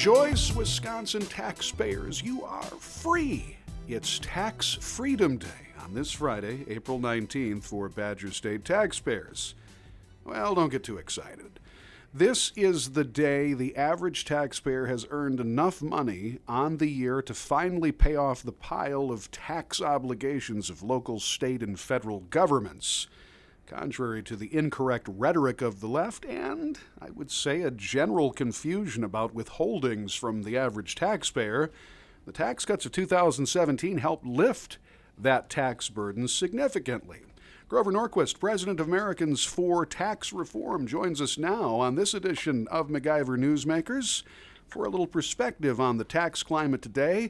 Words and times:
Rejoice, 0.00 0.56
Wisconsin 0.56 1.26
taxpayers, 1.26 2.22
you 2.22 2.42
are 2.42 2.62
free. 2.62 3.58
It's 3.86 4.18
Tax 4.18 4.78
Freedom 4.80 5.36
Day 5.36 5.68
on 5.84 5.92
this 5.92 6.10
Friday, 6.10 6.64
April 6.68 6.98
19th, 6.98 7.64
for 7.64 7.90
Badger 7.90 8.30
State 8.30 8.64
taxpayers. 8.64 9.54
Well, 10.24 10.54
don't 10.54 10.70
get 10.70 10.84
too 10.84 10.96
excited. 10.96 11.60
This 12.14 12.50
is 12.56 12.92
the 12.92 13.04
day 13.04 13.52
the 13.52 13.76
average 13.76 14.24
taxpayer 14.24 14.86
has 14.86 15.06
earned 15.10 15.38
enough 15.38 15.82
money 15.82 16.38
on 16.48 16.78
the 16.78 16.88
year 16.88 17.20
to 17.20 17.34
finally 17.34 17.92
pay 17.92 18.16
off 18.16 18.42
the 18.42 18.52
pile 18.52 19.10
of 19.10 19.30
tax 19.30 19.82
obligations 19.82 20.70
of 20.70 20.82
local, 20.82 21.20
state, 21.20 21.62
and 21.62 21.78
federal 21.78 22.20
governments. 22.20 23.06
Contrary 23.70 24.20
to 24.20 24.34
the 24.34 24.52
incorrect 24.52 25.06
rhetoric 25.08 25.62
of 25.62 25.78
the 25.78 25.86
left, 25.86 26.24
and 26.24 26.80
I 27.00 27.10
would 27.10 27.30
say 27.30 27.62
a 27.62 27.70
general 27.70 28.32
confusion 28.32 29.04
about 29.04 29.32
withholdings 29.32 30.18
from 30.18 30.42
the 30.42 30.58
average 30.58 30.96
taxpayer, 30.96 31.70
the 32.26 32.32
tax 32.32 32.64
cuts 32.64 32.84
of 32.84 32.90
2017 32.90 33.98
helped 33.98 34.26
lift 34.26 34.78
that 35.16 35.48
tax 35.48 35.88
burden 35.88 36.26
significantly. 36.26 37.20
Grover 37.68 37.92
Norquist, 37.92 38.40
president 38.40 38.80
of 38.80 38.88
Americans 38.88 39.44
for 39.44 39.86
Tax 39.86 40.32
Reform, 40.32 40.88
joins 40.88 41.20
us 41.20 41.38
now 41.38 41.76
on 41.76 41.94
this 41.94 42.12
edition 42.12 42.66
of 42.72 42.88
MacIver 42.88 43.38
Newsmakers 43.38 44.24
for 44.66 44.84
a 44.84 44.88
little 44.88 45.06
perspective 45.06 45.78
on 45.78 45.96
the 45.96 46.02
tax 46.02 46.42
climate 46.42 46.82
today 46.82 47.28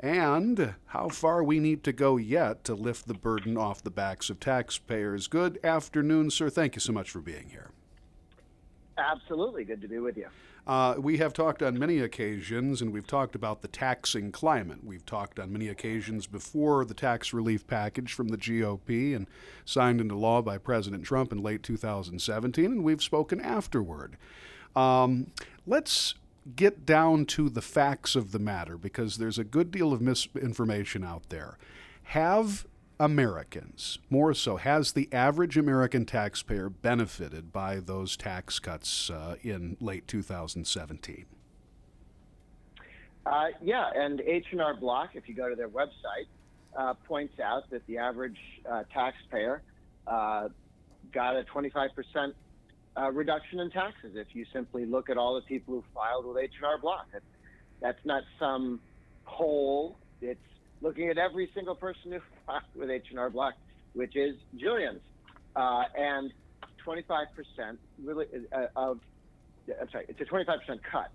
and 0.00 0.74
how 0.86 1.08
far 1.08 1.44
we 1.44 1.60
need 1.60 1.84
to 1.84 1.92
go 1.92 2.16
yet 2.16 2.64
to 2.64 2.74
lift 2.74 3.06
the 3.06 3.14
burden 3.14 3.56
off 3.56 3.82
the 3.82 3.90
backs 3.90 4.30
of 4.30 4.40
taxpayers. 4.40 5.28
Good 5.28 5.60
afternoon, 5.62 6.30
sir. 6.30 6.48
Thank 6.48 6.74
you 6.74 6.80
so 6.80 6.92
much 6.92 7.10
for 7.10 7.20
being 7.20 7.50
here. 7.50 7.70
Absolutely. 8.96 9.64
Good 9.64 9.82
to 9.82 9.88
be 9.88 9.98
with 9.98 10.16
you. 10.16 10.26
Uh, 10.66 10.94
we 10.98 11.18
have 11.18 11.32
talked 11.32 11.62
on 11.62 11.78
many 11.78 11.98
occasions, 12.00 12.82
and 12.82 12.92
we've 12.92 13.06
talked 13.06 13.34
about 13.34 13.62
the 13.62 13.68
taxing 13.68 14.30
climate. 14.30 14.84
We've 14.84 15.04
talked 15.04 15.38
on 15.38 15.52
many 15.52 15.68
occasions 15.68 16.26
before 16.26 16.84
the 16.84 16.94
tax 16.94 17.32
relief 17.32 17.66
package 17.66 18.12
from 18.12 18.28
the 18.28 18.36
GOP 18.36 19.16
and 19.16 19.26
signed 19.64 20.00
into 20.00 20.16
law 20.16 20.42
by 20.42 20.58
President 20.58 21.04
Trump 21.04 21.32
in 21.32 21.42
late 21.42 21.62
2017, 21.62 22.64
and 22.66 22.84
we've 22.84 23.02
spoken 23.02 23.40
afterward. 23.40 24.16
Um, 24.76 25.32
let's 25.66 26.14
get 26.56 26.86
down 26.86 27.26
to 27.26 27.48
the 27.48 27.62
facts 27.62 28.16
of 28.16 28.32
the 28.32 28.38
matter 28.38 28.76
because 28.76 29.18
there's 29.18 29.38
a 29.38 29.44
good 29.44 29.70
deal 29.70 29.92
of 29.92 30.00
misinformation 30.00 31.04
out 31.04 31.28
there. 31.28 31.58
Have 32.04 32.66
Americans, 32.98 33.98
more 34.10 34.34
so, 34.34 34.56
has 34.56 34.92
the 34.92 35.08
average 35.12 35.56
American 35.56 36.04
taxpayer 36.04 36.68
benefited 36.68 37.52
by 37.52 37.80
those 37.80 38.16
tax 38.16 38.58
cuts 38.58 39.08
uh, 39.10 39.36
in 39.42 39.76
late 39.80 40.06
2017? 40.06 41.26
Uh, 43.24 43.46
yeah, 43.62 43.90
and 43.94 44.20
H&R 44.20 44.74
Block, 44.74 45.10
if 45.14 45.28
you 45.28 45.34
go 45.34 45.48
to 45.48 45.54
their 45.54 45.68
website, 45.68 46.26
uh, 46.76 46.94
points 47.06 47.38
out 47.40 47.68
that 47.70 47.86
the 47.86 47.98
average 47.98 48.38
uh, 48.70 48.84
taxpayer 48.92 49.62
uh, 50.06 50.48
got 51.12 51.36
a 51.36 51.44
25% 51.44 52.32
uh, 53.00 53.10
reduction 53.10 53.60
in 53.60 53.70
taxes 53.70 54.12
if 54.14 54.28
you 54.32 54.44
simply 54.52 54.84
look 54.84 55.10
at 55.10 55.16
all 55.16 55.34
the 55.34 55.42
people 55.42 55.74
who 55.74 55.84
filed 55.94 56.26
with 56.26 56.36
H&R 56.36 56.78
Block. 56.78 57.06
That's, 57.12 57.24
that's 57.80 58.04
not 58.04 58.22
some 58.38 58.80
poll. 59.24 59.96
It's 60.20 60.40
looking 60.80 61.08
at 61.08 61.18
every 61.18 61.50
single 61.54 61.74
person 61.74 62.12
who 62.12 62.18
filed 62.46 62.62
with 62.74 62.90
H&R 62.90 63.30
Block, 63.30 63.54
which 63.94 64.16
is 64.16 64.36
Julian's. 64.56 65.00
Uh, 65.56 65.84
and 65.96 66.32
25% 66.86 67.26
really 68.02 68.26
uh, 68.52 68.66
of, 68.76 69.00
I'm 69.80 69.90
sorry, 69.90 70.06
it's 70.08 70.20
a 70.20 70.24
25% 70.24 70.80
cut 70.90 71.10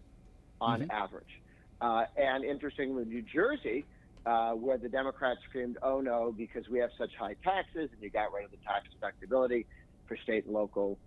on 0.61 0.81
mm-hmm. 0.81 0.91
average. 0.91 1.41
Uh, 1.81 2.05
and 2.17 2.43
interestingly, 2.43 3.05
New 3.05 3.21
Jersey, 3.21 3.85
uh, 4.25 4.51
where 4.51 4.77
the 4.77 4.89
Democrats 4.89 5.39
screamed, 5.49 5.77
oh 5.83 6.01
no, 6.01 6.33
because 6.35 6.67
we 6.69 6.79
have 6.79 6.89
such 6.97 7.11
high 7.17 7.35
taxes 7.43 7.89
and 7.93 8.01
you 8.01 8.09
got 8.09 8.33
rid 8.33 8.45
of 8.45 8.51
the 8.51 8.57
tax 8.57 8.87
deductibility 8.99 9.65
for 10.07 10.17
state 10.17 10.45
and 10.45 10.53
local 10.53 10.97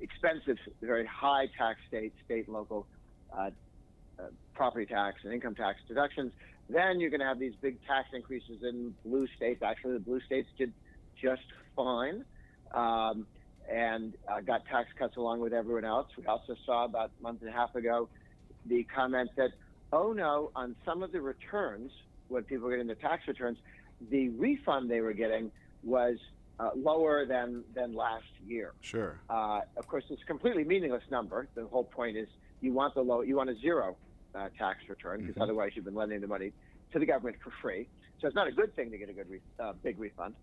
expensive, 0.00 0.56
very 0.80 1.06
high 1.06 1.46
tax 1.58 1.80
state, 1.88 2.12
state 2.24 2.46
and 2.46 2.54
local 2.54 2.86
uh, 3.36 3.50
uh, 4.18 4.22
property 4.54 4.86
tax 4.86 5.18
and 5.24 5.32
income 5.32 5.54
tax 5.54 5.78
deductions. 5.88 6.32
Then 6.68 7.00
you're 7.00 7.10
going 7.10 7.20
to 7.20 7.26
have 7.26 7.38
these 7.38 7.54
big 7.60 7.78
tax 7.86 8.08
increases 8.12 8.62
in 8.62 8.94
blue 9.04 9.26
states. 9.36 9.62
Actually, 9.62 9.94
the 9.94 10.00
blue 10.00 10.20
states 10.22 10.48
did 10.58 10.72
just 11.20 11.42
fine 11.76 12.24
um, 12.74 13.26
and 13.70 14.14
uh, 14.28 14.40
got 14.40 14.64
tax 14.66 14.88
cuts 14.98 15.16
along 15.16 15.40
with 15.40 15.52
everyone 15.52 15.84
else. 15.84 16.08
We 16.16 16.26
also 16.26 16.56
saw 16.64 16.84
about 16.84 17.10
a 17.18 17.22
month 17.22 17.42
and 17.42 17.50
a 17.50 17.52
half 17.52 17.74
ago 17.74 18.08
the 18.66 18.84
comment 18.84 19.30
that, 19.36 19.50
oh 19.92 20.12
no, 20.12 20.50
on 20.56 20.74
some 20.84 21.02
of 21.02 21.12
the 21.12 21.20
returns, 21.20 21.92
when 22.28 22.42
people 22.42 22.66
were 22.66 22.72
getting 22.72 22.88
their 22.88 22.96
tax 22.96 23.28
returns, 23.28 23.58
the 24.10 24.28
refund 24.30 24.90
they 24.90 25.00
were 25.00 25.12
getting 25.12 25.50
was 25.84 26.16
uh, 26.58 26.70
lower 26.74 27.26
than 27.26 27.64
than 27.74 27.94
last 27.94 28.24
year. 28.46 28.72
Sure. 28.80 29.20
Uh, 29.28 29.60
of 29.76 29.86
course, 29.86 30.04
it's 30.10 30.22
a 30.22 30.26
completely 30.26 30.64
meaningless 30.64 31.04
number. 31.10 31.48
The 31.54 31.66
whole 31.66 31.84
point 31.84 32.16
is 32.16 32.28
you 32.60 32.72
want 32.72 32.94
the 32.94 33.02
low, 33.02 33.20
you 33.22 33.36
want 33.36 33.50
a 33.50 33.58
zero 33.60 33.96
uh, 34.34 34.48
tax 34.58 34.80
return 34.88 35.20
because 35.20 35.34
mm-hmm. 35.34 35.42
otherwise 35.42 35.72
you've 35.74 35.84
been 35.84 35.94
lending 35.94 36.20
the 36.20 36.26
money 36.26 36.52
to 36.92 36.98
the 36.98 37.06
government 37.06 37.36
for 37.42 37.52
free. 37.62 37.88
So 38.20 38.26
it's 38.26 38.36
not 38.36 38.46
a 38.46 38.52
good 38.52 38.74
thing 38.74 38.90
to 38.90 38.98
get 38.98 39.10
a 39.10 39.12
good 39.12 39.28
re- 39.28 39.40
uh, 39.60 39.72
big 39.82 39.98
refund. 39.98 40.34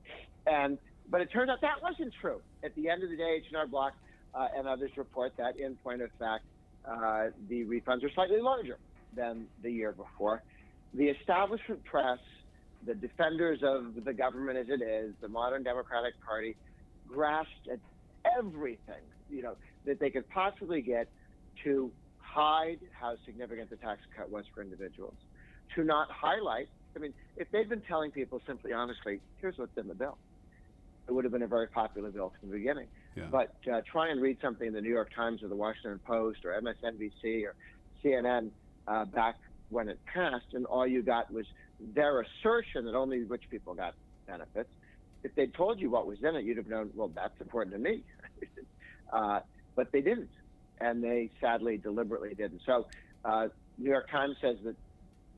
And 0.46 0.78
but 1.10 1.22
it 1.22 1.32
turns 1.32 1.50
out 1.50 1.62
that 1.62 1.82
wasn't 1.82 2.14
true. 2.22 2.42
At 2.64 2.76
the 2.76 2.90
end 2.90 3.04
of 3.04 3.10
the 3.10 3.18
day, 3.18 3.42
H&R 3.46 3.68
Block 3.68 3.94
uh, 4.34 4.48
and 4.56 4.68
others 4.68 4.92
report 4.96 5.34
that 5.38 5.58
in 5.58 5.76
point 5.78 6.02
of 6.02 6.10
fact, 6.20 6.46
uh, 6.86 7.26
the 7.50 7.66
refunds 7.66 8.04
are 8.04 8.12
slightly 8.14 8.40
larger 8.40 8.78
than 9.16 9.48
the 9.62 9.72
year 9.72 9.92
before. 9.92 10.44
The 10.94 11.06
establishment 11.06 11.84
press 11.84 12.20
the 12.86 12.94
defenders 12.94 13.60
of 13.64 14.04
the 14.04 14.14
government 14.14 14.58
as 14.58 14.68
it 14.70 14.82
is, 14.82 15.14
the 15.22 15.28
modern 15.28 15.64
Democratic 15.64 16.14
Party, 16.26 16.56
grasped 17.08 17.68
at 17.72 17.80
everything, 18.38 19.02
you 19.30 19.42
know, 19.42 19.56
that 19.86 20.00
they 20.00 20.10
could 20.10 20.28
possibly 20.30 20.82
get 20.82 21.08
to 21.64 21.92
hide 22.20 22.80
how 23.00 23.16
significant 23.26 23.70
the 23.70 23.76
tax 23.78 24.02
cut 24.18 24.30
was 24.30 24.46
for 24.54 24.62
individuals, 24.62 25.16
to 25.76 25.84
not 25.84 26.10
highlight. 26.10 26.68
I 26.96 27.00
mean, 27.00 27.14
if 27.38 27.50
they'd 27.52 27.70
been 27.70 27.82
telling 27.82 28.12
people 28.12 28.42
simply, 28.46 28.74
honestly, 28.74 29.20
here's 29.40 29.58
what's 29.58 29.78
in 29.78 29.88
the 29.88 29.96
bill, 29.96 30.18
it 31.08 31.12
would 31.12 31.26
have 31.26 31.34
been 31.34 31.44
a 31.44 31.48
very 31.48 31.68
popular 31.68 32.10
bill 32.12 32.34
from 32.40 32.50
the 32.50 32.58
beginning. 32.58 32.88
Yeah. 33.16 33.26
But 33.30 33.56
uh, 33.72 33.82
try 33.92 34.10
and 34.10 34.22
read 34.22 34.38
something 34.42 34.68
in 34.68 34.74
the 34.74 34.82
New 34.82 34.90
York 34.90 35.14
Times 35.14 35.44
or 35.44 35.48
the 35.48 35.56
Washington 35.56 36.00
Post 36.06 36.46
or 36.46 36.60
MSNBC 36.60 37.44
or 37.44 37.56
CNN 38.04 38.50
uh, 38.88 39.06
back 39.06 39.36
when 39.70 39.90
it 39.90 40.00
passed, 40.06 40.54
and 40.54 40.66
all 40.66 40.88
you 40.88 41.02
got 41.02 41.32
was 41.32 41.46
their 41.94 42.22
assertion 42.22 42.86
that 42.86 42.96
only 42.96 43.24
rich 43.24 43.44
people 43.50 43.74
got 43.74 43.94
benefits. 44.28 44.70
If 45.24 45.36
they'd 45.36 45.54
told 45.54 45.80
you 45.80 45.90
what 45.90 46.06
was 46.06 46.18
in 46.24 46.36
it, 46.36 46.44
you'd 46.44 46.58
have 46.58 46.68
known, 46.68 46.92
well, 46.96 47.12
that's 47.14 47.40
important 47.40 47.76
to 47.76 47.82
me. 47.82 48.04
uh, 49.14 49.40
but 49.76 49.92
they 49.92 50.02
didn't, 50.02 50.30
and 50.80 51.04
they 51.04 51.30
sadly 51.40 51.78
deliberately 51.78 52.34
didn't. 52.34 52.62
So, 52.66 52.88
uh, 53.26 53.48
New 53.78 53.90
York 53.90 54.10
Times 54.10 54.36
says 54.42 54.58
that 54.66 54.76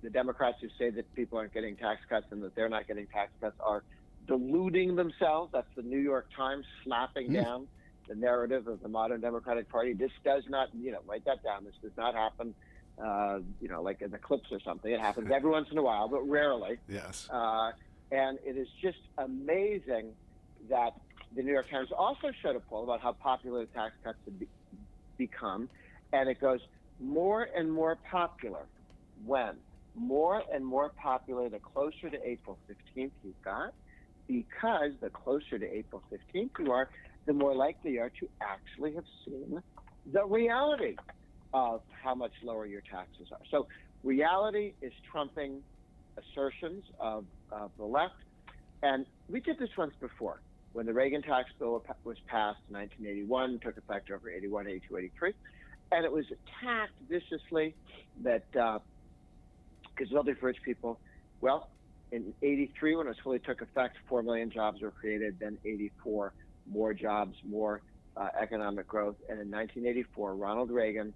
the 0.01 0.09
Democrats 0.09 0.57
who 0.61 0.67
say 0.77 0.89
that 0.89 1.13
people 1.15 1.37
aren't 1.37 1.53
getting 1.53 1.75
tax 1.75 2.01
cuts 2.09 2.27
and 2.31 2.43
that 2.43 2.55
they're 2.55 2.69
not 2.69 2.87
getting 2.87 3.07
tax 3.07 3.31
cuts 3.39 3.55
are 3.59 3.83
deluding 4.27 4.95
themselves. 4.95 5.51
That's 5.53 5.67
the 5.75 5.83
New 5.83 5.99
York 5.99 6.27
Times 6.35 6.65
slapping 6.83 7.29
mm. 7.29 7.43
down 7.43 7.67
the 8.07 8.15
narrative 8.15 8.67
of 8.67 8.81
the 8.81 8.87
modern 8.87 9.21
Democratic 9.21 9.69
Party. 9.69 9.93
This 9.93 10.11
does 10.23 10.43
not, 10.49 10.69
you 10.75 10.91
know, 10.91 10.99
write 11.07 11.25
that 11.25 11.43
down. 11.43 11.63
This 11.63 11.73
does 11.81 11.95
not 11.97 12.13
happen 12.13 12.53
uh, 13.03 13.39
you 13.61 13.67
know, 13.67 13.81
like 13.81 14.01
an 14.01 14.13
eclipse 14.13 14.51
or 14.51 14.59
something. 14.61 14.91
It 14.91 14.99
happens 14.99 15.29
every 15.31 15.49
once 15.49 15.67
in 15.71 15.77
a 15.77 15.83
while, 15.83 16.07
but 16.07 16.27
rarely. 16.27 16.77
Yes. 16.87 17.27
Uh, 17.29 17.71
and 18.11 18.39
it 18.45 18.57
is 18.57 18.67
just 18.81 18.99
amazing 19.17 20.11
that 20.69 20.93
the 21.35 21.43
New 21.43 21.51
York 21.51 21.69
Times 21.69 21.89
also 21.97 22.31
showed 22.41 22.55
a 22.55 22.59
poll 22.59 22.83
about 22.83 23.01
how 23.01 23.11
popular 23.11 23.61
the 23.61 23.71
tax 23.73 23.93
cuts 24.03 24.17
have 24.25 24.39
be- 24.39 24.47
become, 25.17 25.69
and 26.13 26.29
it 26.29 26.39
goes 26.39 26.59
more 26.99 27.47
and 27.55 27.71
more 27.71 27.97
popular 28.09 28.65
when 29.25 29.55
more 29.95 30.43
and 30.53 30.65
more 30.65 30.91
popular 31.01 31.49
the 31.49 31.59
closer 31.59 32.09
to 32.09 32.17
April 32.27 32.57
15th 32.69 33.11
you 33.23 33.33
got, 33.43 33.73
because 34.27 34.91
the 35.01 35.09
closer 35.09 35.57
to 35.57 35.65
April 35.65 36.01
15th 36.11 36.51
you 36.59 36.71
are, 36.71 36.89
the 37.25 37.33
more 37.33 37.55
likely 37.55 37.91
you 37.91 38.01
are 38.01 38.11
to 38.19 38.27
actually 38.41 38.93
have 38.93 39.05
seen 39.25 39.61
the 40.11 40.25
reality 40.25 40.95
of 41.55 41.79
how 42.03 42.13
much 42.13 42.33
lower 42.43 42.65
your 42.65 42.81
taxes 42.81 43.27
are. 43.31 43.39
So 43.49 43.65
reality 44.03 44.73
is 44.81 44.91
trumping 45.09 45.61
assertions 46.17 46.83
of, 46.99 47.23
of 47.49 47.71
the 47.77 47.85
left. 47.85 48.15
And 48.83 49.05
we 49.29 49.39
did 49.39 49.57
this 49.57 49.69
once 49.77 49.93
before 50.01 50.41
when 50.73 50.85
the 50.85 50.91
Reagan 50.91 51.21
tax 51.21 51.49
bill 51.57 51.81
was 52.03 52.17
passed 52.27 52.59
in 52.67 52.75
1981, 52.75 53.59
took 53.59 53.77
effect 53.77 54.11
over 54.11 54.29
81, 54.29 54.67
82, 54.67 54.97
83. 54.97 55.33
And 55.93 56.03
it 56.03 56.11
was 56.11 56.25
attacked 56.25 56.91
viciously 57.09 57.73
that 58.23 58.51
because 58.51 58.81
uh, 60.11 60.13
wealthy 60.13 60.33
rich 60.41 60.57
people, 60.65 60.99
well, 61.39 61.69
in 62.11 62.33
83, 62.41 62.97
when 62.97 63.07
it 63.07 63.15
fully 63.23 63.39
took 63.39 63.61
effect, 63.61 63.95
4 64.09 64.23
million 64.23 64.51
jobs 64.51 64.81
were 64.81 64.91
created, 64.91 65.37
then 65.39 65.57
84, 65.63 66.33
more 66.69 66.93
jobs, 66.93 67.37
more 67.47 67.81
uh, 68.17 68.27
economic 68.37 68.89
growth. 68.89 69.15
And 69.29 69.39
in 69.39 69.49
1984, 69.49 70.35
Ronald 70.35 70.69
Reagan 70.69 71.13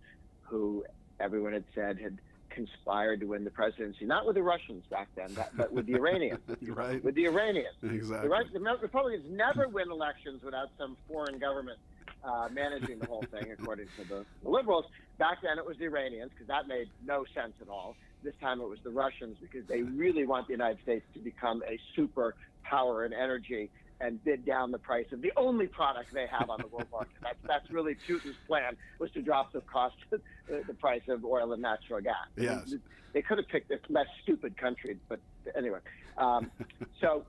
who 0.50 0.84
everyone 1.20 1.54
had 1.54 1.66
said 1.76 2.00
had 2.00 2.18
conspired 2.50 3.20
to 3.22 3.28
win 3.28 3.44
the 3.44 3.50
presidency, 3.52 4.06
not 4.06 4.26
with 4.26 4.36
the 4.36 4.42
Russians 4.42 4.84
back 4.90 5.08
then, 5.16 5.36
but 5.56 5.72
with 5.72 5.86
the 5.86 5.96
Iranians. 5.96 6.40
right. 6.68 7.04
With 7.04 7.16
the 7.16 7.26
Iranians. 7.26 7.76
Exactly. 7.84 8.28
The, 8.28 8.60
the 8.60 8.78
Republicans 8.82 9.26
never 9.30 9.68
win 9.68 9.92
elections 9.92 10.42
without 10.44 10.70
some 10.78 10.98
foreign 11.08 11.40
government 11.40 11.78
uh, 12.24 12.50
managing 12.52 13.00
the 13.00 13.06
whole 13.06 13.24
thing, 13.32 13.52
according 13.60 13.88
to 13.98 14.08
the, 14.08 14.26
the 14.44 14.50
liberals. 14.50 14.86
Back 15.18 15.42
then, 15.42 15.58
it 15.58 15.66
was 15.66 15.78
the 15.78 15.86
Iranians 15.86 16.32
because 16.32 16.48
that 16.48 16.68
made 16.68 16.90
no 17.06 17.26
sense 17.36 17.54
at 17.62 17.70
all. 17.70 17.96
This 18.24 18.34
time, 18.42 18.60
it 18.60 18.68
was 18.68 18.80
the 18.84 18.90
Russians 18.90 19.38
because 19.40 19.66
they 19.68 19.82
really 19.82 20.26
want 20.26 20.48
the 20.48 20.54
United 20.54 20.82
States 20.84 21.06
to 21.14 21.20
become 21.20 21.64
a 21.68 21.80
super 21.96 22.36
power 22.64 23.06
in 23.06 23.14
energy 23.14 23.70
and 24.02 24.24
bid 24.24 24.46
down 24.46 24.72
the 24.72 24.78
price 24.78 25.08
of 25.12 25.22
the 25.22 25.32
only 25.36 25.68
product 25.68 26.14
they 26.14 26.26
have 26.28 26.50
on 26.50 26.60
the 26.62 26.68
world 26.68 26.88
market. 26.92 27.14
That's 27.22 27.38
that's 27.46 27.72
really 27.72 27.96
Putin's 28.08 28.38
plan 28.48 28.78
was 29.00 29.12
to 29.12 29.22
drop 29.22 29.52
the 29.52 29.62
cost, 29.62 29.96
the 30.48 30.74
price 30.76 31.02
of 31.10 31.26
oil 31.26 31.52
and 31.54 31.62
natural 31.62 32.02
gas. 32.02 32.28
Yes. 32.38 32.74
They 33.14 33.22
could 33.22 33.40
have 33.40 33.48
picked 33.48 33.72
a 33.72 33.80
less 33.90 34.08
stupid 34.24 34.56
country, 34.58 34.98
but 35.10 35.20
anyway. 35.58 35.80
Um, 36.18 36.52
so 37.02 37.26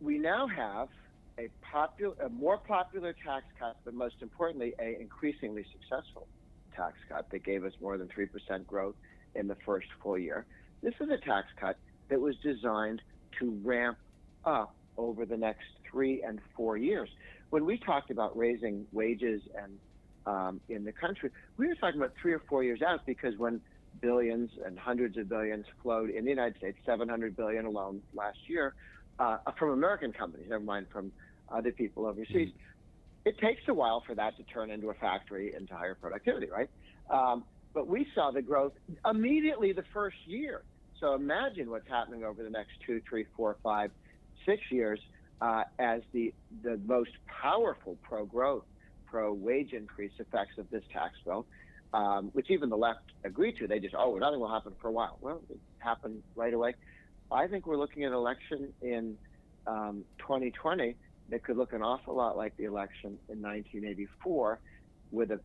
we 0.00 0.18
now 0.18 0.46
have 0.46 0.88
a 1.38 1.48
popular, 1.60 2.14
a 2.24 2.28
more 2.28 2.58
popular 2.58 3.12
tax 3.12 3.44
cut, 3.58 3.76
but 3.84 3.94
most 3.94 4.16
importantly, 4.20 4.74
a 4.78 5.00
increasingly 5.00 5.64
successful 5.72 6.26
tax 6.76 6.94
cut 7.08 7.30
that 7.30 7.44
gave 7.44 7.64
us 7.64 7.72
more 7.80 7.98
than 7.98 8.08
three 8.08 8.26
percent 8.26 8.66
growth 8.66 8.94
in 9.34 9.48
the 9.48 9.56
first 9.66 9.88
full 10.02 10.18
year. 10.18 10.46
This 10.82 10.94
is 11.00 11.10
a 11.10 11.18
tax 11.18 11.48
cut 11.58 11.76
that 12.08 12.20
was 12.20 12.36
designed 12.42 13.02
to 13.38 13.58
ramp 13.62 13.98
up 14.44 14.74
over 14.96 15.24
the 15.24 15.36
next 15.36 15.66
three 15.90 16.22
and 16.22 16.40
four 16.56 16.76
years. 16.76 17.08
When 17.50 17.64
we 17.64 17.78
talked 17.78 18.10
about 18.10 18.36
raising 18.36 18.86
wages 18.92 19.42
and 19.60 19.78
um, 20.24 20.60
in 20.68 20.84
the 20.84 20.92
country, 20.92 21.30
we 21.56 21.66
were 21.66 21.74
talking 21.74 22.00
about 22.00 22.14
three 22.20 22.32
or 22.32 22.42
four 22.48 22.62
years 22.62 22.80
out 22.82 23.04
because 23.06 23.36
when 23.36 23.60
billions 24.00 24.50
and 24.64 24.78
hundreds 24.78 25.18
of 25.18 25.28
billions 25.28 25.66
flowed 25.82 26.10
in 26.10 26.24
the 26.24 26.30
United 26.30 26.56
States, 26.56 26.78
700 26.86 27.36
billion 27.36 27.66
alone 27.66 28.00
last 28.14 28.38
year, 28.46 28.74
uh, 29.18 29.38
from 29.58 29.70
American 29.70 30.12
companies, 30.12 30.46
never 30.48 30.64
mind 30.64 30.86
from 30.92 31.12
other 31.50 31.72
people 31.72 32.06
overseas. 32.06 32.48
Mm-hmm. 32.48 33.28
It 33.28 33.38
takes 33.38 33.62
a 33.68 33.74
while 33.74 34.02
for 34.06 34.14
that 34.14 34.36
to 34.36 34.42
turn 34.44 34.70
into 34.70 34.90
a 34.90 34.94
factory 34.94 35.54
into 35.54 35.74
higher 35.74 35.94
productivity, 35.94 36.48
right? 36.50 36.68
Um, 37.10 37.44
but 37.74 37.86
we 37.86 38.06
saw 38.14 38.30
the 38.30 38.42
growth 38.42 38.72
immediately 39.08 39.72
the 39.72 39.84
first 39.92 40.16
year. 40.26 40.62
So 40.98 41.14
imagine 41.14 41.70
what's 41.70 41.88
happening 41.88 42.24
over 42.24 42.42
the 42.42 42.50
next 42.50 42.72
two, 42.86 43.00
three, 43.08 43.26
four, 43.36 43.56
five, 43.62 43.90
six 44.46 44.62
years 44.70 45.00
uh, 45.40 45.64
as 45.78 46.02
the 46.12 46.32
the 46.62 46.78
most 46.86 47.10
powerful 47.26 47.96
pro 48.02 48.24
growth, 48.24 48.64
pro 49.06 49.32
wage 49.32 49.72
increase 49.72 50.12
effects 50.18 50.56
of 50.58 50.70
this 50.70 50.84
tax 50.92 51.14
bill, 51.24 51.46
um, 51.92 52.30
which 52.32 52.50
even 52.50 52.68
the 52.68 52.76
left 52.76 53.00
agreed 53.24 53.56
to. 53.58 53.66
They 53.66 53.80
just 53.80 53.94
oh 53.98 54.16
nothing 54.18 54.40
will 54.40 54.52
happen 54.52 54.72
for 54.80 54.88
a 54.88 54.92
while. 54.92 55.18
Well, 55.20 55.42
it 55.50 55.58
happened 55.78 56.22
right 56.36 56.54
away. 56.54 56.74
I 57.30 57.46
think 57.46 57.66
we're 57.66 57.76
looking 57.76 58.04
at 58.04 58.08
an 58.08 58.14
election 58.14 58.72
in 58.82 59.16
um, 59.66 60.04
2020 60.18 60.94
that 61.30 61.42
could 61.42 61.56
look 61.56 61.72
an 61.72 61.82
awful 61.82 62.14
lot 62.14 62.36
like 62.36 62.56
the 62.56 62.64
election 62.64 63.18
in 63.28 63.40
1984, 63.40 64.60
with 65.10 65.30
a 65.30 65.40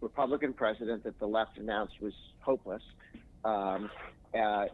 Republican 0.00 0.52
president 0.52 1.02
that 1.04 1.18
the 1.18 1.26
left 1.26 1.58
announced 1.58 1.94
was 2.00 2.12
hopeless, 2.40 2.82
um, 3.44 3.90
uh, 4.38 4.66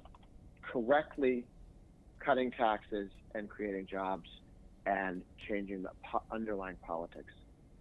correctly 0.60 1.44
cutting 2.18 2.50
taxes 2.50 3.10
and 3.34 3.48
creating 3.50 3.86
jobs 3.90 4.28
and 4.86 5.22
changing 5.48 5.82
the 5.82 5.90
po- 6.10 6.24
underlying 6.32 6.78
politics 6.86 7.32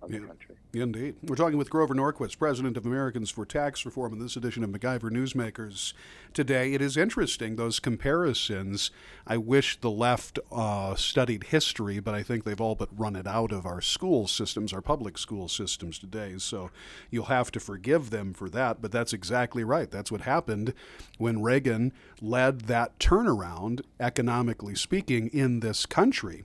of 0.03 0.11
the 0.11 0.19
country. 0.19 0.55
Indeed. 0.73 1.15
We're 1.23 1.35
talking 1.35 1.57
with 1.57 1.69
Grover 1.69 1.93
Norquist, 1.93 2.39
President 2.39 2.77
of 2.77 2.85
Americans 2.85 3.29
for 3.29 3.45
Tax 3.45 3.85
Reform, 3.85 4.13
in 4.13 4.19
this 4.19 4.35
edition 4.35 4.63
of 4.63 4.71
MacIver 4.71 5.11
Newsmakers 5.11 5.93
today. 6.33 6.73
It 6.73 6.81
is 6.81 6.97
interesting, 6.97 7.55
those 7.55 7.79
comparisons. 7.79 8.89
I 9.27 9.37
wish 9.37 9.79
the 9.79 9.91
left 9.91 10.39
uh, 10.51 10.95
studied 10.95 11.45
history, 11.45 11.99
but 11.99 12.15
I 12.15 12.23
think 12.23 12.43
they've 12.43 12.59
all 12.59 12.75
but 12.75 12.89
run 12.97 13.15
it 13.15 13.27
out 13.27 13.51
of 13.51 13.65
our 13.65 13.81
school 13.81 14.27
systems, 14.27 14.73
our 14.73 14.81
public 14.81 15.17
school 15.17 15.47
systems 15.47 15.99
today. 15.99 16.35
So 16.37 16.71
you'll 17.11 17.25
have 17.25 17.51
to 17.51 17.59
forgive 17.59 18.09
them 18.09 18.33
for 18.33 18.49
that, 18.49 18.81
but 18.81 18.91
that's 18.91 19.13
exactly 19.13 19.63
right. 19.63 19.89
That's 19.89 20.11
what 20.11 20.21
happened 20.21 20.73
when 21.19 21.43
Reagan 21.43 21.93
led 22.19 22.61
that 22.61 22.97
turnaround, 22.99 23.81
economically 23.99 24.75
speaking, 24.75 25.27
in 25.27 25.59
this 25.59 25.85
country. 25.85 26.43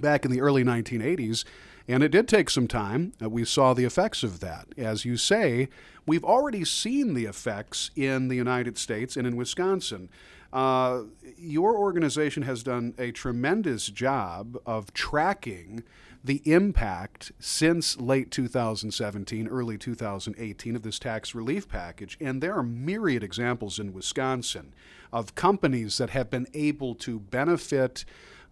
Back 0.00 0.24
in 0.24 0.32
the 0.32 0.40
early 0.40 0.64
1980s, 0.64 1.44
and 1.86 2.02
it 2.02 2.10
did 2.10 2.28
take 2.28 2.50
some 2.50 2.66
time. 2.66 3.12
Uh, 3.22 3.28
we 3.28 3.44
saw 3.44 3.74
the 3.74 3.84
effects 3.84 4.22
of 4.22 4.40
that. 4.40 4.68
As 4.76 5.04
you 5.04 5.16
say, 5.16 5.68
we've 6.06 6.24
already 6.24 6.64
seen 6.64 7.14
the 7.14 7.26
effects 7.26 7.90
in 7.94 8.28
the 8.28 8.36
United 8.36 8.78
States 8.78 9.16
and 9.16 9.26
in 9.26 9.36
Wisconsin. 9.36 10.08
Uh, 10.52 11.02
your 11.36 11.76
organization 11.76 12.44
has 12.44 12.62
done 12.62 12.94
a 12.96 13.10
tremendous 13.10 13.88
job 13.88 14.56
of 14.64 14.94
tracking 14.94 15.82
the 16.22 16.40
impact 16.50 17.32
since 17.38 18.00
late 18.00 18.30
2017, 18.30 19.46
early 19.48 19.76
2018 19.76 20.76
of 20.76 20.82
this 20.82 20.98
tax 20.98 21.34
relief 21.34 21.68
package. 21.68 22.16
And 22.18 22.40
there 22.40 22.54
are 22.54 22.62
myriad 22.62 23.22
examples 23.22 23.78
in 23.78 23.92
Wisconsin 23.92 24.72
of 25.12 25.34
companies 25.34 25.98
that 25.98 26.10
have 26.10 26.30
been 26.30 26.46
able 26.54 26.94
to 26.94 27.18
benefit 27.18 28.06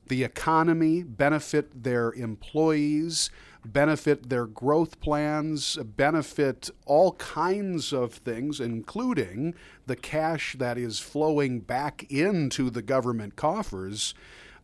the 0.08 0.24
economy, 0.24 1.02
benefit 1.02 1.82
their 1.84 2.12
employees, 2.12 3.30
benefit 3.64 4.28
their 4.28 4.46
growth 4.46 5.00
plans, 5.00 5.76
benefit 5.76 6.70
all 6.86 7.12
kinds 7.12 7.92
of 7.92 8.14
things, 8.14 8.60
including 8.60 9.54
the 9.86 9.96
cash 9.96 10.56
that 10.58 10.76
is 10.76 10.98
flowing 10.98 11.60
back 11.60 12.04
into 12.10 12.70
the 12.70 12.82
government 12.82 13.36
coffers. 13.36 14.14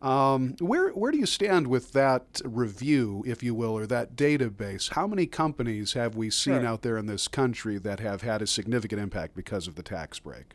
Um, 0.01 0.55
where 0.59 0.91
where 0.91 1.11
do 1.11 1.17
you 1.17 1.25
stand 1.25 1.67
with 1.67 1.91
that 1.91 2.41
review, 2.45 3.23
if 3.27 3.43
you 3.43 3.53
will, 3.53 3.77
or 3.77 3.85
that 3.87 4.15
database? 4.15 4.93
How 4.93 5.05
many 5.05 5.25
companies 5.25 5.93
have 5.93 6.15
we 6.15 6.29
seen 6.29 6.61
sure. 6.61 6.65
out 6.65 6.83
there 6.83 6.97
in 6.97 7.05
this 7.05 7.27
country 7.27 7.77
that 7.79 7.99
have 7.99 8.21
had 8.21 8.41
a 8.41 8.47
significant 8.47 9.01
impact 9.01 9.35
because 9.35 9.67
of 9.67 9.75
the 9.75 9.83
tax 9.83 10.19
break? 10.19 10.53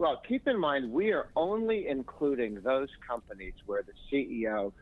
Well, 0.00 0.22
keep 0.26 0.48
in 0.48 0.58
mind, 0.58 0.90
we 0.90 1.12
are 1.12 1.28
only 1.36 1.86
including 1.86 2.62
those 2.62 2.88
companies 3.06 3.52
where 3.66 3.82
the 3.82 3.92
CEO 4.10 4.72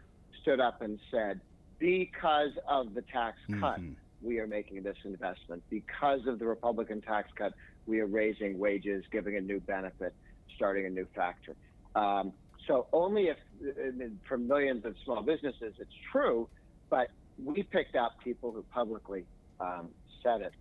stood 0.40 0.60
up 0.60 0.80
and 0.80 1.00
said, 1.10 1.40
because 1.80 2.52
of 2.68 2.94
the 2.94 3.02
tax 3.02 3.36
cut, 3.58 3.80
mm-hmm. 3.80 3.94
we 4.22 4.38
are 4.38 4.46
making 4.46 4.84
this 4.84 4.96
investment. 5.04 5.64
Because 5.70 6.20
of 6.28 6.38
the 6.38 6.46
Republican 6.46 7.00
tax 7.00 7.30
cut, 7.36 7.52
we 7.84 7.98
are 7.98 8.06
raising 8.06 8.60
wages, 8.60 9.02
giving 9.10 9.34
a 9.34 9.40
new 9.40 9.58
benefit, 9.58 10.14
starting 10.54 10.86
a 10.86 10.90
new 10.90 11.06
factory. 11.16 11.56
Um, 11.96 12.32
so 12.68 12.86
only 12.92 13.24
if, 13.24 13.38
for 14.28 14.38
millions 14.38 14.84
of 14.84 14.94
small 15.04 15.22
businesses, 15.22 15.74
it's 15.80 15.90
true, 16.12 16.48
but 16.90 17.10
we 17.44 17.64
picked 17.64 17.96
up 17.96 18.12
people 18.22 18.52
who 18.52 18.62
publicly 18.72 19.24
um, 19.58 19.88
said 20.22 20.42
it. 20.42 20.52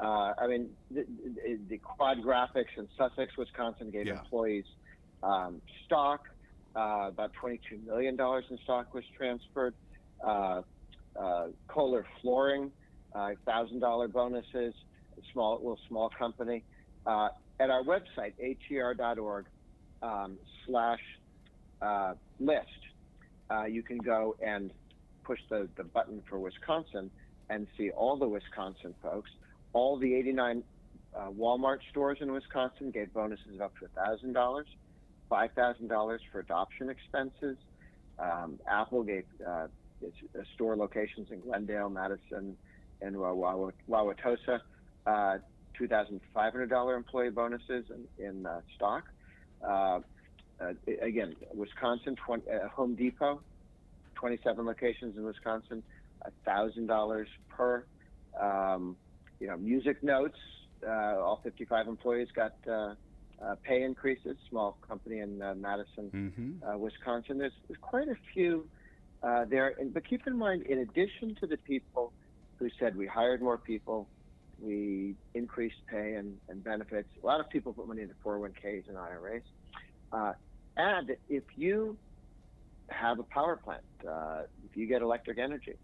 Uh, 0.00 0.32
I 0.38 0.46
mean, 0.46 0.70
the, 0.90 1.04
the, 1.68 1.76
Quad 1.76 2.22
Graphics 2.22 2.78
in 2.78 2.88
Sussex, 2.96 3.36
Wisconsin, 3.36 3.90
gave 3.90 4.06
yeah. 4.06 4.18
employees 4.18 4.64
um, 5.22 5.60
stock. 5.84 6.26
Uh, 6.74 7.08
about 7.08 7.32
$22 7.42 7.84
million 7.84 8.14
in 8.14 8.58
stock 8.64 8.94
was 8.94 9.04
transferred. 9.16 9.74
Uh, 10.24 10.62
uh 11.18 11.48
Kohler 11.68 12.06
Flooring, 12.22 12.70
$1,000 13.14 14.04
uh, 14.04 14.06
bonuses. 14.08 14.74
Small, 15.32 15.56
little 15.56 15.78
small 15.86 16.08
company. 16.08 16.64
Uh, 17.04 17.28
at 17.58 17.68
our 17.68 17.82
website, 17.82 18.32
atr.org 18.42 19.44
um, 20.02 20.38
slash 20.66 21.00
list, 22.38 22.68
you 23.68 23.82
can 23.82 23.98
go 23.98 24.34
and 24.40 24.72
push 25.24 25.40
the, 25.50 25.68
the 25.76 25.84
button 25.84 26.22
for 26.30 26.38
Wisconsin 26.38 27.10
and 27.50 27.66
see 27.76 27.90
all 27.90 28.16
the 28.16 28.28
Wisconsin 28.28 28.94
folks 29.02 29.30
all 29.72 29.98
the 29.98 30.14
89 30.14 30.62
uh, 31.14 31.28
Walmart 31.30 31.78
stores 31.90 32.18
in 32.20 32.32
Wisconsin 32.32 32.90
gave 32.90 33.12
bonuses 33.12 33.54
of 33.54 33.60
up 33.62 33.72
to 33.78 33.86
$1,000, 33.98 34.64
$5,000 35.30 36.18
for 36.30 36.38
adoption 36.40 36.90
expenses. 36.90 37.56
Um, 38.18 38.58
Apple 38.68 39.02
gave 39.02 39.24
uh, 39.46 39.66
its, 40.02 40.16
uh, 40.38 40.42
store 40.54 40.76
locations 40.76 41.30
in 41.30 41.40
Glendale, 41.40 41.90
Madison, 41.90 42.56
and 43.00 43.16
Wauwatosa 43.16 44.60
uh, 45.06 45.38
$2,500 45.80 46.96
employee 46.96 47.30
bonuses 47.30 47.86
in, 48.18 48.24
in 48.24 48.46
uh, 48.46 48.60
stock. 48.76 49.04
Uh, 49.66 50.00
again, 51.00 51.34
Wisconsin, 51.54 52.16
20, 52.16 52.44
Home 52.74 52.94
Depot, 52.94 53.40
27 54.14 54.66
locations 54.66 55.16
in 55.16 55.24
Wisconsin, 55.24 55.82
$1,000 56.46 57.26
per. 57.48 57.84
Um, 58.38 58.96
you 59.40 59.46
know, 59.46 59.56
Musicnotes. 59.56 60.34
Uh, 60.86 61.20
all 61.20 61.40
55 61.42 61.88
employees 61.88 62.28
got 62.34 62.54
uh, 62.70 62.94
uh, 63.42 63.54
pay 63.62 63.82
increases. 63.82 64.36
Small 64.48 64.76
company 64.86 65.18
in 65.18 65.42
uh, 65.42 65.54
Madison, 65.56 66.10
mm-hmm. 66.10 66.68
Uh, 66.68 66.78
Wisconsin. 66.78 67.38
There's, 67.38 67.52
there's, 67.66 67.80
quite 67.80 68.08
a 68.08 68.16
few 68.32 68.68
uh, 69.22 69.46
there. 69.46 69.74
And, 69.78 69.92
but 69.92 70.08
keep 70.08 70.26
in 70.26 70.36
mind, 70.36 70.62
in 70.62 70.78
addition 70.78 71.34
to 71.40 71.46
the 71.46 71.56
people 71.56 72.12
who 72.58 72.68
said 72.78 72.96
we 72.96 73.06
hired 73.06 73.42
more 73.42 73.58
people, 73.58 74.06
We 74.60 75.16
increased 75.34 75.82
pay 75.90 76.14
and, 76.14 76.36
and 76.48 76.62
benefits. 76.62 77.08
A 77.22 77.26
lot 77.26 77.40
of 77.40 77.48
people 77.48 77.72
put 77.72 77.88
money 77.88 78.02
into 78.02 78.14
401ks 78.24 78.88
and 78.88 78.98
IRAs. 78.98 79.42
Uh, 80.12 80.32
and 80.76 81.16
if 81.28 81.44
you 81.56 81.96
have 82.88 83.18
a 83.18 83.22
power 83.22 83.56
plant, 83.56 83.82
uh, 84.06 84.42
if 84.68 84.76
you 84.76 84.86
get 84.86 85.02
electric 85.02 85.38
energy, 85.38 85.76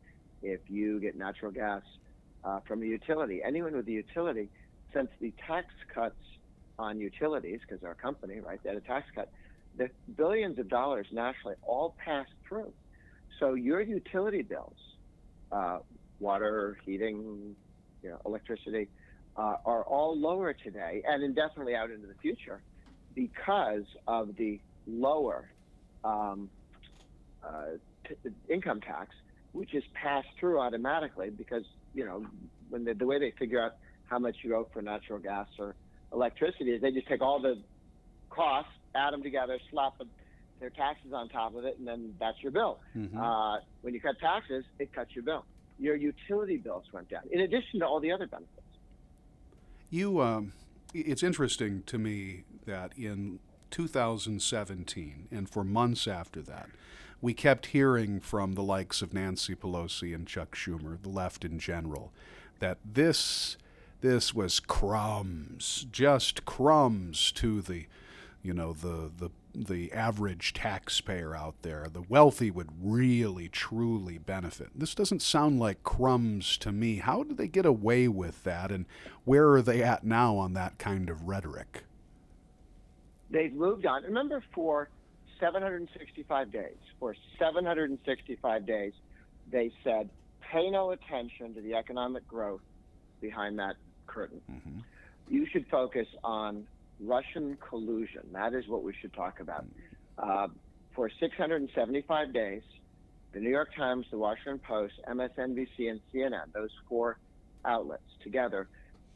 if 0.42 0.60
you 0.68 1.00
get 1.00 1.16
natural 1.16 1.50
gas 1.50 1.82
uh, 2.46 2.60
from 2.66 2.82
a 2.82 2.86
utility, 2.86 3.40
anyone 3.44 3.74
with 3.76 3.88
a 3.88 3.92
utility, 3.92 4.48
since 4.94 5.08
the 5.20 5.34
tax 5.46 5.66
cuts 5.92 6.14
on 6.78 7.00
utilities, 7.00 7.60
because 7.66 7.84
our 7.84 7.94
company, 7.94 8.38
right, 8.40 8.62
they 8.62 8.68
had 8.70 8.78
a 8.78 8.80
tax 8.82 9.06
cut, 9.14 9.30
the 9.76 9.90
billions 10.16 10.58
of 10.58 10.68
dollars 10.68 11.06
nationally 11.12 11.56
all 11.62 11.94
passed 12.02 12.30
through. 12.48 12.72
So 13.40 13.54
your 13.54 13.80
utility 13.80 14.42
bills, 14.42 14.76
uh, 15.50 15.78
water, 16.20 16.78
heating, 16.86 17.56
you 18.02 18.10
know, 18.10 18.20
electricity, 18.24 18.88
uh, 19.36 19.56
are 19.66 19.82
all 19.82 20.18
lower 20.18 20.54
today 20.54 21.02
and 21.06 21.22
indefinitely 21.22 21.74
out 21.74 21.90
into 21.90 22.06
the 22.06 22.14
future 22.22 22.62
because 23.14 23.84
of 24.06 24.34
the 24.36 24.60
lower 24.86 25.50
um, 26.04 26.48
uh, 27.44 27.72
t- 28.08 28.30
income 28.48 28.80
tax, 28.80 29.10
which 29.52 29.74
is 29.74 29.84
passed 29.94 30.28
through 30.38 30.58
automatically 30.58 31.28
because 31.28 31.64
you 31.96 32.04
know 32.04 32.24
when 32.68 32.84
they, 32.84 32.92
the 32.92 33.06
way 33.06 33.18
they 33.18 33.32
figure 33.38 33.60
out 33.60 33.72
how 34.04 34.18
much 34.18 34.36
you 34.42 34.54
owe 34.54 34.68
for 34.72 34.82
natural 34.82 35.18
gas 35.18 35.48
or 35.58 35.74
electricity 36.12 36.70
is 36.70 36.82
they 36.82 36.92
just 36.92 37.08
take 37.08 37.22
all 37.22 37.40
the 37.40 37.58
costs, 38.30 38.70
add 38.94 39.12
them 39.12 39.22
together, 39.22 39.58
slap 39.70 39.98
them, 39.98 40.08
their 40.60 40.70
taxes 40.70 41.12
on 41.12 41.28
top 41.28 41.54
of 41.54 41.64
it, 41.64 41.78
and 41.78 41.86
then 41.86 42.14
that's 42.20 42.40
your 42.42 42.52
bill. 42.52 42.78
Mm-hmm. 42.96 43.18
Uh, 43.18 43.58
when 43.82 43.94
you 43.94 44.00
cut 44.00 44.18
taxes, 44.20 44.64
it 44.78 44.92
cuts 44.92 45.14
your 45.14 45.24
bill. 45.24 45.44
Your 45.78 45.96
utility 45.96 46.56
bills 46.56 46.84
went 46.92 47.10
down, 47.10 47.22
in 47.30 47.40
addition 47.40 47.80
to 47.80 47.86
all 47.86 48.00
the 48.00 48.12
other 48.12 48.26
benefits. 48.26 48.62
You, 49.90 50.20
um, 50.20 50.52
it's 50.94 51.22
interesting 51.22 51.82
to 51.86 51.98
me 51.98 52.44
that 52.64 52.92
in 52.96 53.40
2017 53.70 55.28
and 55.30 55.48
for 55.48 55.64
months 55.64 56.08
after 56.08 56.42
that, 56.42 56.68
we 57.20 57.34
kept 57.34 57.66
hearing 57.66 58.20
from 58.20 58.54
the 58.54 58.62
likes 58.62 59.02
of 59.02 59.14
Nancy 59.14 59.54
Pelosi 59.54 60.14
and 60.14 60.26
Chuck 60.26 60.54
Schumer, 60.54 61.00
the 61.00 61.08
left 61.08 61.44
in 61.44 61.58
general, 61.58 62.12
that 62.60 62.78
this 62.84 63.56
this 64.00 64.34
was 64.34 64.60
crumbs, 64.60 65.86
just 65.90 66.44
crumbs 66.44 67.32
to 67.32 67.60
the 67.62 67.86
you 68.42 68.52
know 68.52 68.72
the 68.72 69.10
the 69.16 69.30
the 69.54 69.92
average 69.92 70.52
taxpayer 70.52 71.34
out 71.34 71.54
there. 71.62 71.88
The 71.90 72.02
wealthy 72.02 72.50
would 72.50 72.68
really 72.80 73.48
truly 73.48 74.18
benefit. 74.18 74.68
This 74.74 74.94
doesn't 74.94 75.22
sound 75.22 75.58
like 75.58 75.82
crumbs 75.82 76.58
to 76.58 76.70
me. 76.70 76.96
How 76.96 77.22
did 77.22 77.38
they 77.38 77.48
get 77.48 77.64
away 77.64 78.06
with 78.06 78.44
that 78.44 78.70
and 78.70 78.84
where 79.24 79.50
are 79.52 79.62
they 79.62 79.82
at 79.82 80.04
now 80.04 80.36
on 80.36 80.52
that 80.52 80.78
kind 80.78 81.08
of 81.08 81.26
rhetoric? 81.26 81.84
They've 83.30 83.52
moved 83.52 83.86
on. 83.86 84.02
Remember 84.02 84.42
for 84.54 84.90
765 85.40 86.52
days, 86.52 86.76
for 86.98 87.14
765 87.38 88.66
days, 88.66 88.92
they 89.50 89.70
said, 89.84 90.08
pay 90.40 90.70
no 90.70 90.90
attention 90.90 91.54
to 91.54 91.60
the 91.60 91.74
economic 91.74 92.26
growth 92.26 92.60
behind 93.20 93.58
that 93.58 93.76
curtain. 94.06 94.40
Mm-hmm. 94.50 94.78
You 95.28 95.46
should 95.52 95.66
focus 95.70 96.06
on 96.22 96.66
Russian 97.00 97.58
collusion. 97.68 98.22
That 98.32 98.54
is 98.54 98.66
what 98.68 98.82
we 98.82 98.94
should 99.00 99.12
talk 99.12 99.40
about. 99.40 99.66
Uh, 100.18 100.48
for 100.94 101.10
675 101.20 102.32
days, 102.32 102.62
the 103.32 103.40
New 103.40 103.50
York 103.50 103.74
Times, 103.76 104.06
the 104.10 104.18
Washington 104.18 104.60
Post, 104.66 104.94
MSNBC, 105.08 105.90
and 105.90 106.00
CNN, 106.12 106.52
those 106.54 106.70
four 106.88 107.18
outlets 107.64 108.02
together, 108.22 108.68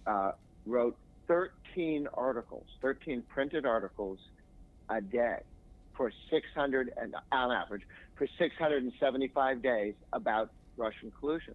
uh, 0.07 0.33
wrote 0.67 0.97
13 1.27 2.09
articles, 2.13 2.67
13 2.83 3.23
printed 3.29 3.65
articles 3.65 4.19
a 4.91 5.01
day 5.01 5.39
for 6.01 6.11
600 6.31 6.95
and 6.97 7.15
on 7.31 7.53
average 7.53 7.83
for 8.17 8.27
675 8.39 9.63
days 9.63 9.93
about 10.15 10.51
Russian 10.79 11.13
collusion. 11.21 11.55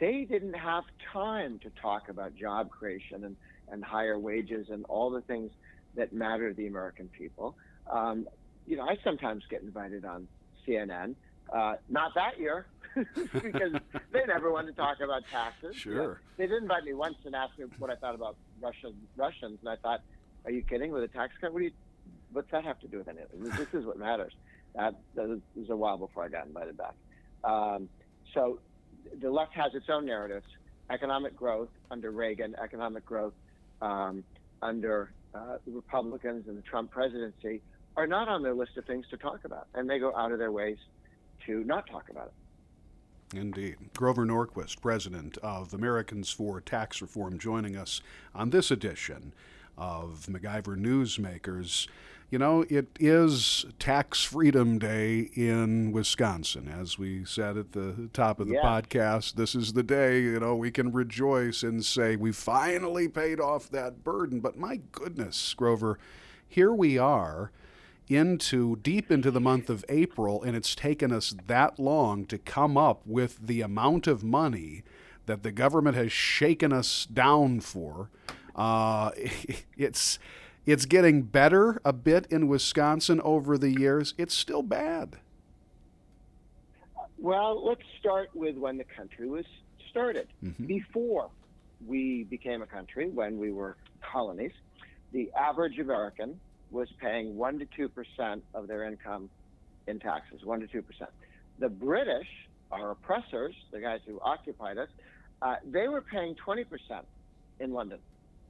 They 0.00 0.26
didn't 0.28 0.54
have 0.54 0.82
time 1.12 1.60
to 1.60 1.70
talk 1.80 2.08
about 2.08 2.34
job 2.34 2.68
creation 2.68 3.22
and 3.22 3.36
and 3.70 3.84
higher 3.84 4.18
wages 4.18 4.70
and 4.70 4.84
all 4.86 5.08
the 5.10 5.20
things 5.20 5.52
that 5.94 6.12
matter 6.12 6.48
to 6.48 6.56
the 6.56 6.66
American 6.66 7.08
people. 7.16 7.54
Um, 7.88 8.26
you 8.66 8.76
know, 8.76 8.82
I 8.82 8.96
sometimes 9.04 9.44
get 9.48 9.62
invited 9.62 10.04
on 10.04 10.26
CNN. 10.66 11.14
Uh, 11.54 11.74
not 11.88 12.12
that 12.16 12.40
year, 12.40 12.66
because 13.32 13.74
they 14.12 14.26
never 14.26 14.50
wanted 14.50 14.72
to 14.72 14.76
talk 14.76 14.98
about 14.98 15.22
taxes. 15.30 15.76
Sure. 15.76 16.20
They 16.38 16.48
did 16.48 16.60
invite 16.60 16.82
me 16.82 16.94
once 16.94 17.18
and 17.24 17.36
asked 17.36 17.56
me 17.56 17.66
what 17.78 17.88
I 17.88 17.94
thought 17.94 18.16
about 18.16 18.34
Russian 18.60 18.94
Russians, 19.16 19.60
and 19.60 19.68
I 19.68 19.76
thought, 19.76 20.00
"Are 20.44 20.50
you 20.50 20.62
kidding? 20.62 20.90
With 20.90 21.04
a 21.04 21.08
tax 21.08 21.34
cut, 21.40 21.52
what 21.52 21.60
do 21.60 21.66
you? 21.66 21.72
What's 22.32 22.50
that 22.52 22.64
have 22.64 22.78
to 22.80 22.88
do 22.88 22.98
with 22.98 23.08
anything? 23.08 23.42
This 23.42 23.74
is 23.74 23.84
what 23.84 23.98
matters." 23.98 24.32
That, 24.74 24.94
that 25.16 25.28
was 25.28 25.70
a 25.70 25.76
while 25.76 25.98
before 25.98 26.24
I 26.24 26.28
got 26.28 26.46
invited 26.46 26.76
back. 26.76 26.94
Um, 27.42 27.88
so 28.34 28.60
the 29.20 29.30
left 29.30 29.52
has 29.54 29.74
its 29.74 29.86
own 29.88 30.06
narratives: 30.06 30.46
economic 30.90 31.36
growth 31.36 31.70
under 31.90 32.10
Reagan, 32.10 32.54
economic 32.62 33.04
growth 33.04 33.34
um, 33.82 34.22
under 34.62 35.10
uh, 35.34 35.58
the 35.66 35.72
Republicans 35.72 36.46
and 36.48 36.56
the 36.56 36.62
Trump 36.62 36.90
presidency 36.90 37.62
are 37.96 38.06
not 38.06 38.28
on 38.28 38.42
their 38.42 38.54
list 38.54 38.76
of 38.76 38.84
things 38.84 39.06
to 39.10 39.16
talk 39.16 39.44
about, 39.44 39.66
and 39.74 39.88
they 39.88 39.98
go 39.98 40.14
out 40.14 40.32
of 40.32 40.38
their 40.38 40.52
ways 40.52 40.78
to 41.46 41.64
not 41.64 41.88
talk 41.88 42.08
about 42.10 42.26
it. 42.26 43.36
Indeed. 43.36 43.76
Grover 43.96 44.26
Norquist, 44.26 44.80
president 44.80 45.38
of 45.38 45.72
Americans 45.72 46.30
for 46.30 46.60
Tax 46.60 47.00
Reform, 47.00 47.38
joining 47.38 47.76
us 47.76 48.00
on 48.34 48.50
this 48.50 48.70
edition 48.70 49.32
of 49.78 50.26
MacIver 50.28 50.76
Newsmakers 50.76 51.86
you 52.30 52.38
know, 52.38 52.64
it 52.68 52.96
is 53.00 53.66
Tax 53.80 54.22
Freedom 54.22 54.78
Day 54.78 55.30
in 55.34 55.90
Wisconsin. 55.90 56.68
As 56.68 56.96
we 56.96 57.24
said 57.24 57.56
at 57.56 57.72
the 57.72 58.08
top 58.12 58.38
of 58.38 58.46
the 58.46 58.54
yeah. 58.54 58.62
podcast, 58.62 59.34
this 59.34 59.56
is 59.56 59.72
the 59.72 59.82
day, 59.82 60.20
you 60.20 60.38
know, 60.38 60.54
we 60.54 60.70
can 60.70 60.92
rejoice 60.92 61.64
and 61.64 61.84
say 61.84 62.14
we 62.14 62.30
finally 62.30 63.08
paid 63.08 63.40
off 63.40 63.68
that 63.70 64.04
burden. 64.04 64.38
But 64.38 64.56
my 64.56 64.80
goodness, 64.92 65.52
Grover, 65.54 65.98
here 66.46 66.72
we 66.72 66.96
are 66.96 67.50
into 68.08 68.76
deep 68.76 69.10
into 69.10 69.32
the 69.32 69.40
month 69.40 69.68
of 69.68 69.84
April, 69.88 70.40
and 70.40 70.56
it's 70.56 70.76
taken 70.76 71.10
us 71.10 71.34
that 71.48 71.80
long 71.80 72.26
to 72.26 72.38
come 72.38 72.76
up 72.76 73.02
with 73.06 73.44
the 73.44 73.60
amount 73.60 74.06
of 74.06 74.22
money 74.22 74.84
that 75.26 75.42
the 75.42 75.52
government 75.52 75.96
has 75.96 76.12
shaken 76.12 76.72
us 76.72 77.06
down 77.06 77.58
for. 77.58 78.08
Uh, 78.54 79.10
it's 79.76 80.20
it's 80.66 80.86
getting 80.86 81.22
better 81.22 81.80
a 81.84 81.92
bit 81.92 82.26
in 82.30 82.48
Wisconsin 82.48 83.20
over 83.22 83.56
the 83.56 83.70
years. 83.70 84.14
It's 84.18 84.34
still 84.34 84.62
bad. 84.62 85.16
Well, 87.18 87.66
let's 87.66 87.82
start 87.98 88.30
with 88.34 88.56
when 88.56 88.78
the 88.78 88.84
country 88.84 89.28
was 89.28 89.44
started. 89.90 90.28
Mm-hmm. 90.44 90.66
Before 90.66 91.30
we 91.86 92.24
became 92.24 92.62
a 92.62 92.66
country, 92.66 93.10
when 93.10 93.38
we 93.38 93.52
were 93.52 93.76
colonies, 94.00 94.52
the 95.12 95.30
average 95.36 95.78
American 95.78 96.38
was 96.70 96.88
paying 97.00 97.36
1 97.36 97.58
to 97.58 97.88
2% 97.88 98.40
of 98.54 98.68
their 98.68 98.84
income 98.84 99.28
in 99.86 99.98
taxes, 99.98 100.44
1 100.44 100.60
to 100.60 100.66
2%. 100.66 100.82
The 101.58 101.68
British, 101.68 102.28
our 102.70 102.92
oppressors, 102.92 103.54
the 103.72 103.80
guys 103.80 104.00
who 104.06 104.20
occupied 104.20 104.78
us, 104.78 104.88
uh, 105.42 105.56
they 105.68 105.88
were 105.88 106.02
paying 106.02 106.36
20% 106.36 106.64
in 107.58 107.72
London 107.72 107.98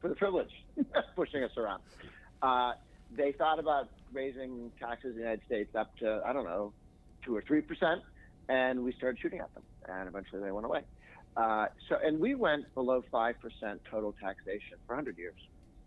for 0.00 0.08
the 0.08 0.14
privilege, 0.14 0.50
pushing 1.16 1.42
us 1.42 1.50
around. 1.56 1.82
Uh, 2.42 2.72
they 3.16 3.32
thought 3.32 3.58
about 3.58 3.88
raising 4.12 4.70
taxes 4.80 5.10
in 5.10 5.14
the 5.16 5.20
United 5.20 5.44
States 5.46 5.74
up 5.74 5.96
to, 5.98 6.22
I 6.24 6.32
don't 6.32 6.44
know, 6.44 6.72
two 7.24 7.36
or 7.36 7.42
three 7.42 7.60
percent, 7.60 8.02
and 8.48 8.82
we 8.84 8.92
started 8.92 9.18
shooting 9.20 9.40
at 9.40 9.52
them, 9.54 9.62
and 9.88 10.08
eventually 10.08 10.42
they 10.42 10.52
went 10.52 10.66
away. 10.66 10.82
Uh, 11.36 11.66
so, 11.88 11.96
and 12.02 12.18
we 12.18 12.34
went 12.34 12.72
below 12.74 13.04
five 13.10 13.36
percent 13.40 13.80
total 13.90 14.14
taxation 14.20 14.78
for 14.86 14.96
100 14.96 15.18
years, 15.18 15.38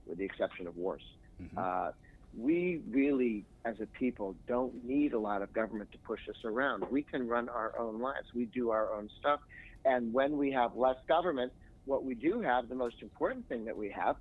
with 0.05 0.17
the 0.17 0.25
exception 0.25 0.67
of 0.67 0.77
wars. 0.77 1.01
Mm-hmm. 1.41 1.57
Uh, 1.57 1.91
we 2.37 2.81
really, 2.89 3.45
as 3.65 3.75
a 3.79 3.85
people, 3.85 4.35
don't 4.47 4.83
need 4.83 5.13
a 5.13 5.19
lot 5.19 5.41
of 5.41 5.53
government 5.53 5.91
to 5.91 5.97
push 5.99 6.21
us 6.29 6.43
around. 6.43 6.83
We 6.89 7.03
can 7.03 7.27
run 7.27 7.49
our 7.49 7.77
own 7.77 7.99
lives. 7.99 8.27
We 8.33 8.45
do 8.45 8.71
our 8.71 8.91
own 8.93 9.09
stuff. 9.19 9.39
And 9.85 10.13
when 10.13 10.37
we 10.37 10.51
have 10.51 10.75
less 10.75 10.95
government, 11.07 11.51
what 11.85 12.03
we 12.03 12.15
do 12.15 12.41
have, 12.41 12.69
the 12.69 12.75
most 12.75 12.95
important 13.01 13.47
thing 13.47 13.65
that 13.65 13.77
we 13.77 13.89
have, 13.91 14.15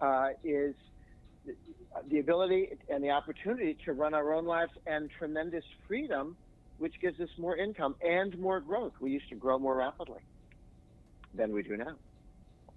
uh, 0.00 0.28
is 0.42 0.74
the 2.10 2.18
ability 2.18 2.68
and 2.88 3.02
the 3.02 3.10
opportunity 3.10 3.76
to 3.84 3.92
run 3.92 4.14
our 4.14 4.32
own 4.32 4.46
lives 4.46 4.72
and 4.86 5.10
tremendous 5.18 5.64
freedom, 5.86 6.36
which 6.78 6.94
gives 7.00 7.20
us 7.20 7.28
more 7.38 7.56
income 7.56 7.94
and 8.02 8.38
more 8.38 8.60
growth. 8.60 8.92
We 9.00 9.10
used 9.10 9.28
to 9.28 9.36
grow 9.36 9.58
more 9.58 9.76
rapidly 9.76 10.20
than 11.34 11.52
we 11.52 11.62
do 11.62 11.76
now. 11.76 11.96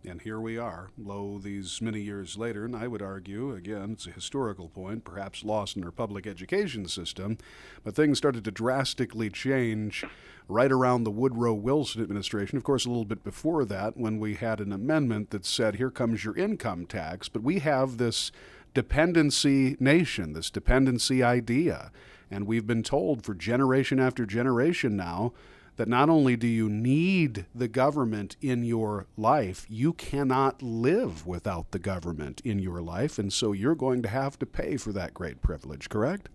And 0.05 0.21
here 0.21 0.39
we 0.39 0.57
are, 0.57 0.89
lo, 0.97 1.37
these 1.37 1.81
many 1.81 1.99
years 1.99 2.37
later, 2.37 2.63
and 2.63 2.75
I 2.75 2.87
would 2.87 3.01
argue, 3.01 3.53
again, 3.53 3.91
it's 3.91 4.07
a 4.07 4.11
historical 4.11 4.69
point, 4.69 5.03
perhaps 5.03 5.43
lost 5.43 5.75
in 5.75 5.83
our 5.83 5.91
public 5.91 6.25
education 6.25 6.87
system, 6.87 7.37
but 7.83 7.95
things 7.95 8.17
started 8.17 8.45
to 8.45 8.51
drastically 8.51 9.29
change 9.29 10.05
right 10.47 10.71
around 10.71 11.03
the 11.03 11.11
Woodrow 11.11 11.53
Wilson 11.53 12.01
administration. 12.01 12.57
Of 12.57 12.63
course, 12.63 12.85
a 12.85 12.89
little 12.89 13.05
bit 13.05 13.23
before 13.23 13.65
that, 13.65 13.97
when 13.97 14.17
we 14.17 14.35
had 14.35 14.61
an 14.61 14.71
amendment 14.71 15.31
that 15.31 15.45
said, 15.45 15.75
here 15.75 15.91
comes 15.91 16.23
your 16.23 16.37
income 16.37 16.85
tax. 16.85 17.27
But 17.27 17.43
we 17.43 17.59
have 17.59 17.97
this 17.97 18.31
dependency 18.73 19.75
nation, 19.79 20.33
this 20.33 20.49
dependency 20.49 21.21
idea. 21.21 21.91
And 22.31 22.45
we've 22.45 22.67
been 22.67 22.83
told 22.83 23.25
for 23.25 23.33
generation 23.33 23.99
after 23.99 24.25
generation 24.25 24.95
now 24.95 25.33
that 25.77 25.87
not 25.87 26.09
only 26.09 26.35
do 26.35 26.47
you 26.47 26.69
need 26.69 27.45
the 27.55 27.67
government 27.67 28.35
in 28.41 28.63
your 28.63 29.07
life, 29.15 29.65
you 29.69 29.93
cannot 29.93 30.61
live 30.61 31.25
without 31.25 31.71
the 31.71 31.79
government 31.79 32.41
in 32.43 32.59
your 32.59 32.81
life. 32.81 33.17
And 33.17 33.31
so 33.31 33.53
you're 33.53 33.75
going 33.75 34.01
to 34.01 34.09
have 34.09 34.37
to 34.39 34.45
pay 34.45 34.77
for 34.77 34.91
that 34.93 35.13
great 35.13 35.41
privilege, 35.41 35.87
correct? 35.87 36.29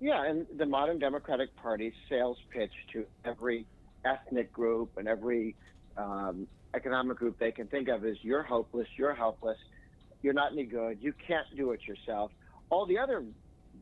Yeah, 0.00 0.24
and 0.24 0.46
the 0.56 0.66
modern 0.66 0.98
Democratic 0.98 1.54
Party 1.56 1.92
sales 2.08 2.38
pitch 2.50 2.72
to 2.92 3.04
every 3.24 3.66
ethnic 4.04 4.52
group 4.52 4.96
and 4.98 5.08
every 5.08 5.56
um, 5.96 6.46
economic 6.74 7.16
group 7.16 7.38
they 7.38 7.50
can 7.50 7.66
think 7.66 7.88
of 7.88 8.04
is 8.04 8.16
you're 8.22 8.42
hopeless, 8.42 8.86
you're 8.96 9.14
helpless, 9.14 9.58
you're 10.22 10.34
not 10.34 10.52
any 10.52 10.64
good, 10.64 10.98
you 11.00 11.12
can't 11.26 11.46
do 11.56 11.72
it 11.72 11.80
yourself. 11.86 12.30
All 12.70 12.86
the 12.86 12.98
other 12.98 13.24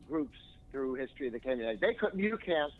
groups 0.07 0.37
through 0.71 0.95
history 0.95 1.29
that 1.29 1.43
came 1.43 1.59
in, 1.59 1.77
they 1.79 1.93
couldn't, 1.93 2.19
you 2.19 2.37
can't. 2.37 2.71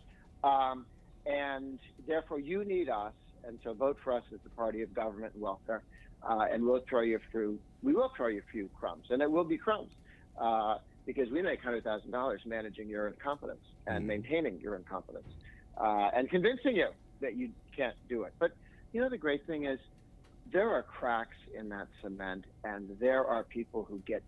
Um, 0.43 0.85
and 1.25 1.79
therefore 2.07 2.39
you 2.39 2.63
need 2.63 2.89
us. 2.89 3.13
And 3.47 3.59
so 3.63 3.73
vote 3.73 3.97
for 4.03 4.13
us 4.13 4.23
as 4.33 4.39
the 4.43 4.49
party 4.49 4.81
of 4.81 4.93
government 4.93 5.33
and 5.33 5.41
welfare, 5.41 5.83
uh, 6.27 6.45
and 6.51 6.63
we'll 6.63 6.83
throw 6.89 7.01
you 7.01 7.19
through. 7.31 7.59
We 7.83 7.93
will 7.93 8.11
throw 8.17 8.27
you 8.27 8.39
a 8.39 8.51
few 8.51 8.69
crumbs, 8.79 9.05
and 9.11 9.21
it 9.21 9.29
will 9.29 9.43
be 9.43 9.57
crumbs 9.57 9.91
uh, 10.41 10.77
because 11.05 11.29
we 11.29 11.43
make 11.43 11.61
hundred 11.61 11.83
thousand 11.83 12.09
dollars 12.11 12.41
managing 12.45 12.89
your 12.89 13.07
incompetence 13.07 13.59
and 13.85 13.99
mm-hmm. 13.99 14.07
maintaining 14.07 14.59
your 14.59 14.75
incompetence 14.75 15.27
uh, 15.77 16.09
and 16.15 16.27
convincing 16.29 16.75
you 16.75 16.89
that 17.21 17.35
you 17.35 17.49
can't 17.75 17.95
do 18.09 18.23
it. 18.23 18.33
But 18.39 18.51
you 18.93 19.01
know 19.01 19.09
the 19.09 19.17
great 19.17 19.45
thing 19.45 19.65
is 19.65 19.77
there 20.51 20.69
are 20.69 20.83
cracks 20.83 21.37
in 21.57 21.69
that 21.69 21.87
cement, 22.01 22.45
and 22.63 22.97
there 22.99 23.25
are 23.25 23.43
people 23.43 23.83
who 23.83 23.99
get 24.07 24.23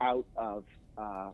out 0.00 0.26
of, 0.36 0.64
uh, 0.98 1.30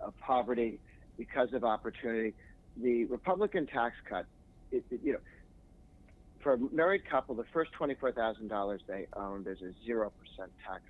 of 0.00 0.18
poverty 0.20 0.78
because 1.16 1.52
of 1.52 1.64
opportunity 1.64 2.34
the 2.82 3.04
Republican 3.06 3.66
tax 3.66 3.94
cut, 4.08 4.26
it, 4.70 4.84
it, 4.90 5.00
you 5.02 5.12
know, 5.12 5.18
for 6.42 6.54
a 6.54 6.58
married 6.72 7.08
couple, 7.08 7.34
the 7.34 7.44
first 7.52 7.72
twenty-four 7.72 8.12
thousand 8.12 8.48
dollars 8.48 8.80
they 8.86 9.06
owned, 9.16 9.44
there's 9.44 9.62
a 9.62 9.72
zero 9.84 10.12
percent 10.18 10.52
tax 10.66 10.82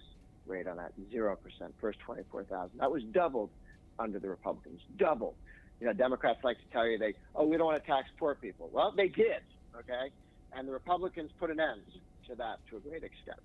rate 0.46 0.66
on 0.66 0.76
that. 0.76 0.92
Zero 1.10 1.36
percent, 1.36 1.74
first 1.80 1.98
twenty-four 2.00 2.44
thousand. 2.44 2.78
That 2.78 2.90
was 2.90 3.02
doubled 3.12 3.50
under 3.98 4.18
the 4.18 4.28
Republicans. 4.28 4.80
Doubled. 4.96 5.34
You 5.80 5.86
know, 5.86 5.92
Democrats 5.92 6.40
like 6.42 6.58
to 6.58 6.72
tell 6.72 6.86
you 6.86 6.98
they, 6.98 7.14
oh, 7.34 7.46
we 7.46 7.56
don't 7.56 7.66
want 7.66 7.82
to 7.82 7.86
tax 7.86 8.08
poor 8.18 8.34
people. 8.34 8.68
Well, 8.72 8.92
they 8.96 9.08
did, 9.08 9.42
okay, 9.78 10.12
and 10.52 10.66
the 10.66 10.72
Republicans 10.72 11.30
put 11.38 11.50
an 11.50 11.60
end 11.60 11.82
to 12.28 12.34
that 12.34 12.58
to 12.70 12.76
a 12.76 12.80
great 12.80 13.04
extent. 13.04 13.40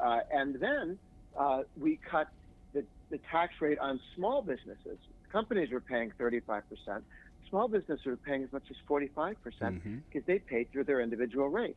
Uh, 0.00 0.20
and 0.32 0.54
then 0.60 0.98
uh, 1.38 1.62
we 1.78 1.98
cut 2.08 2.28
the, 2.72 2.84
the 3.10 3.18
tax 3.30 3.54
rate 3.60 3.78
on 3.78 3.98
small 4.14 4.42
businesses. 4.42 4.98
Companies 5.32 5.70
were 5.72 5.80
paying 5.80 6.12
35 6.18 6.62
percent 6.68 7.04
small 7.48 7.68
businesses 7.68 8.06
are 8.06 8.16
paying 8.16 8.42
as 8.42 8.52
much 8.52 8.64
as 8.70 8.76
45% 8.88 9.36
mm-hmm. 9.36 9.96
because 10.10 10.26
they 10.26 10.38
pay 10.38 10.64
through 10.64 10.84
their 10.84 11.00
individual 11.00 11.48
rate. 11.48 11.76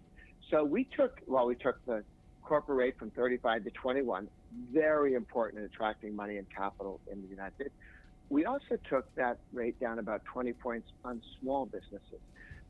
So 0.49 0.63
we 0.63 0.83
took, 0.83 1.19
well, 1.27 1.45
we 1.45 1.55
took 1.55 1.83
the 1.85 2.03
corporate 2.43 2.77
rate 2.77 2.97
from 2.97 3.11
35 3.11 3.63
to 3.65 3.69
21, 3.71 4.27
very 4.73 5.13
important 5.13 5.59
in 5.59 5.65
attracting 5.65 6.15
money 6.15 6.37
and 6.37 6.47
capital 6.49 6.99
in 7.11 7.21
the 7.21 7.27
United 7.27 7.55
States. 7.55 7.71
We 8.29 8.45
also 8.45 8.77
took 8.89 9.13
that 9.15 9.39
rate 9.53 9.79
down 9.79 9.99
about 9.99 10.23
20 10.25 10.53
points 10.53 10.87
on 11.03 11.21
small 11.39 11.65
businesses. 11.65 12.19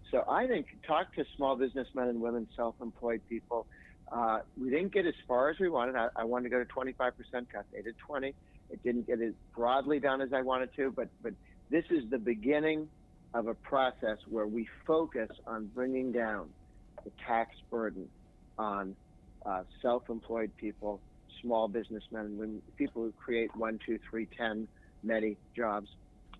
So 0.09 0.25
I 0.29 0.47
think 0.47 0.67
talk 0.85 1.13
to 1.15 1.25
small 1.37 1.55
businessmen 1.55 2.09
and 2.09 2.21
women, 2.21 2.47
self-employed 2.55 3.21
people. 3.29 3.65
Uh, 4.11 4.39
we 4.59 4.69
didn't 4.69 4.91
get 4.91 5.05
as 5.05 5.13
far 5.27 5.49
as 5.49 5.57
we 5.59 5.69
wanted. 5.69 5.95
I, 5.95 6.09
I 6.15 6.23
wanted 6.25 6.49
to 6.49 6.49
go 6.49 6.63
to 6.63 6.65
25% 6.65 7.13
cut. 7.51 7.65
They 7.71 7.81
did 7.81 7.95
20. 7.97 8.33
It 8.71 8.83
didn't 8.83 9.07
get 9.07 9.21
as 9.21 9.33
broadly 9.55 9.99
down 9.99 10.21
as 10.21 10.33
I 10.33 10.41
wanted 10.41 10.75
to, 10.75 10.91
but 10.91 11.07
but 11.21 11.33
this 11.69 11.85
is 11.89 12.09
the 12.09 12.17
beginning 12.17 12.89
of 13.33 13.47
a 13.47 13.53
process 13.53 14.17
where 14.29 14.47
we 14.47 14.67
focus 14.85 15.29
on 15.47 15.65
bringing 15.73 16.11
down 16.11 16.49
the 17.03 17.11
tax 17.25 17.55
burden 17.69 18.07
on 18.57 18.95
uh, 19.45 19.63
self-employed 19.81 20.51
people, 20.57 20.99
small 21.41 21.67
businessmen 21.67 22.37
and 22.41 22.61
people 22.77 23.03
who 23.03 23.13
create 23.13 23.55
one, 23.55 23.79
two, 23.85 23.97
three, 24.09 24.27
ten, 24.37 24.67
many 25.03 25.37
jobs. 25.55 25.89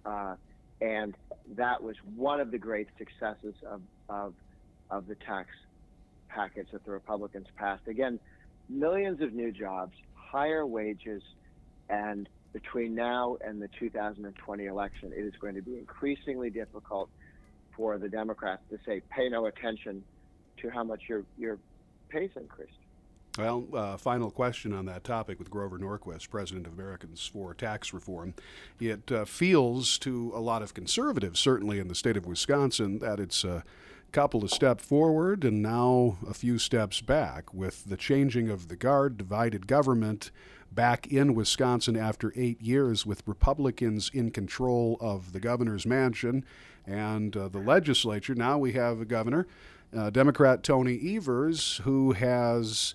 Uh, 0.05 0.35
and 0.81 1.15
that 1.55 1.81
was 1.81 1.95
one 2.15 2.39
of 2.39 2.51
the 2.51 2.57
great 2.57 2.87
successes 2.97 3.55
of, 3.65 3.81
of, 4.09 4.33
of 4.89 5.07
the 5.07 5.15
tax 5.15 5.49
package 6.27 6.67
that 6.71 6.83
the 6.85 6.91
Republicans 6.91 7.47
passed. 7.57 7.87
Again, 7.87 8.19
millions 8.69 9.21
of 9.21 9.33
new 9.33 9.51
jobs, 9.51 9.93
higher 10.13 10.65
wages, 10.65 11.23
and 11.89 12.27
between 12.53 12.95
now 12.95 13.37
and 13.45 13.61
the 13.61 13.69
2020 13.79 14.65
election, 14.65 15.11
it 15.15 15.21
is 15.21 15.33
going 15.39 15.55
to 15.55 15.61
be 15.61 15.77
increasingly 15.77 16.49
difficult 16.49 17.09
for 17.75 17.97
the 17.97 18.09
Democrats 18.09 18.61
to 18.69 18.77
say, 18.85 19.01
pay 19.09 19.29
no 19.29 19.45
attention 19.45 20.03
to 20.57 20.69
how 20.69 20.83
much 20.83 21.03
your, 21.07 21.23
your 21.37 21.57
pay's 22.09 22.31
increased. 22.35 22.73
Well, 23.37 23.65
uh, 23.73 23.95
final 23.95 24.29
question 24.29 24.73
on 24.73 24.85
that 24.87 25.05
topic 25.05 25.39
with 25.39 25.49
Grover 25.49 25.79
Norquist, 25.79 26.29
president 26.29 26.67
of 26.67 26.73
Americans 26.73 27.25
for 27.25 27.53
Tax 27.53 27.93
Reform. 27.93 28.33
It 28.77 29.09
uh, 29.09 29.23
feels 29.23 29.97
to 29.99 30.33
a 30.35 30.39
lot 30.41 30.61
of 30.61 30.73
conservatives, 30.73 31.39
certainly 31.39 31.79
in 31.79 31.87
the 31.87 31.95
state 31.95 32.17
of 32.17 32.25
Wisconsin, 32.25 32.99
that 32.99 33.21
it's 33.21 33.45
a 33.45 33.63
couple 34.11 34.43
of 34.43 34.51
steps 34.51 34.83
forward 34.83 35.43
and 35.43 35.61
now 35.61 36.17
a 36.27 36.33
few 36.33 36.57
steps 36.57 37.01
back 37.01 37.53
with 37.53 37.85
the 37.85 37.97
changing 37.97 38.49
of 38.49 38.67
the 38.67 38.75
guard, 38.75 39.17
divided 39.17 39.67
government, 39.67 40.31
back 40.71 41.07
in 41.07 41.33
Wisconsin 41.33 41.97
after 41.97 42.33
eight 42.35 42.61
years 42.61 43.05
with 43.05 43.23
Republicans 43.25 44.09
in 44.13 44.31
control 44.31 44.97
of 45.01 45.33
the 45.33 45.39
governor's 45.39 45.85
mansion 45.85 46.45
and 46.85 47.35
uh, 47.35 47.47
the 47.47 47.59
legislature. 47.59 48.35
Now 48.35 48.57
we 48.57 48.73
have 48.73 49.01
a 49.01 49.05
governor, 49.05 49.47
uh, 49.95 50.09
Democrat 50.09 50.63
Tony 50.63 51.15
Evers, 51.15 51.81
who 51.83 52.13
has. 52.13 52.93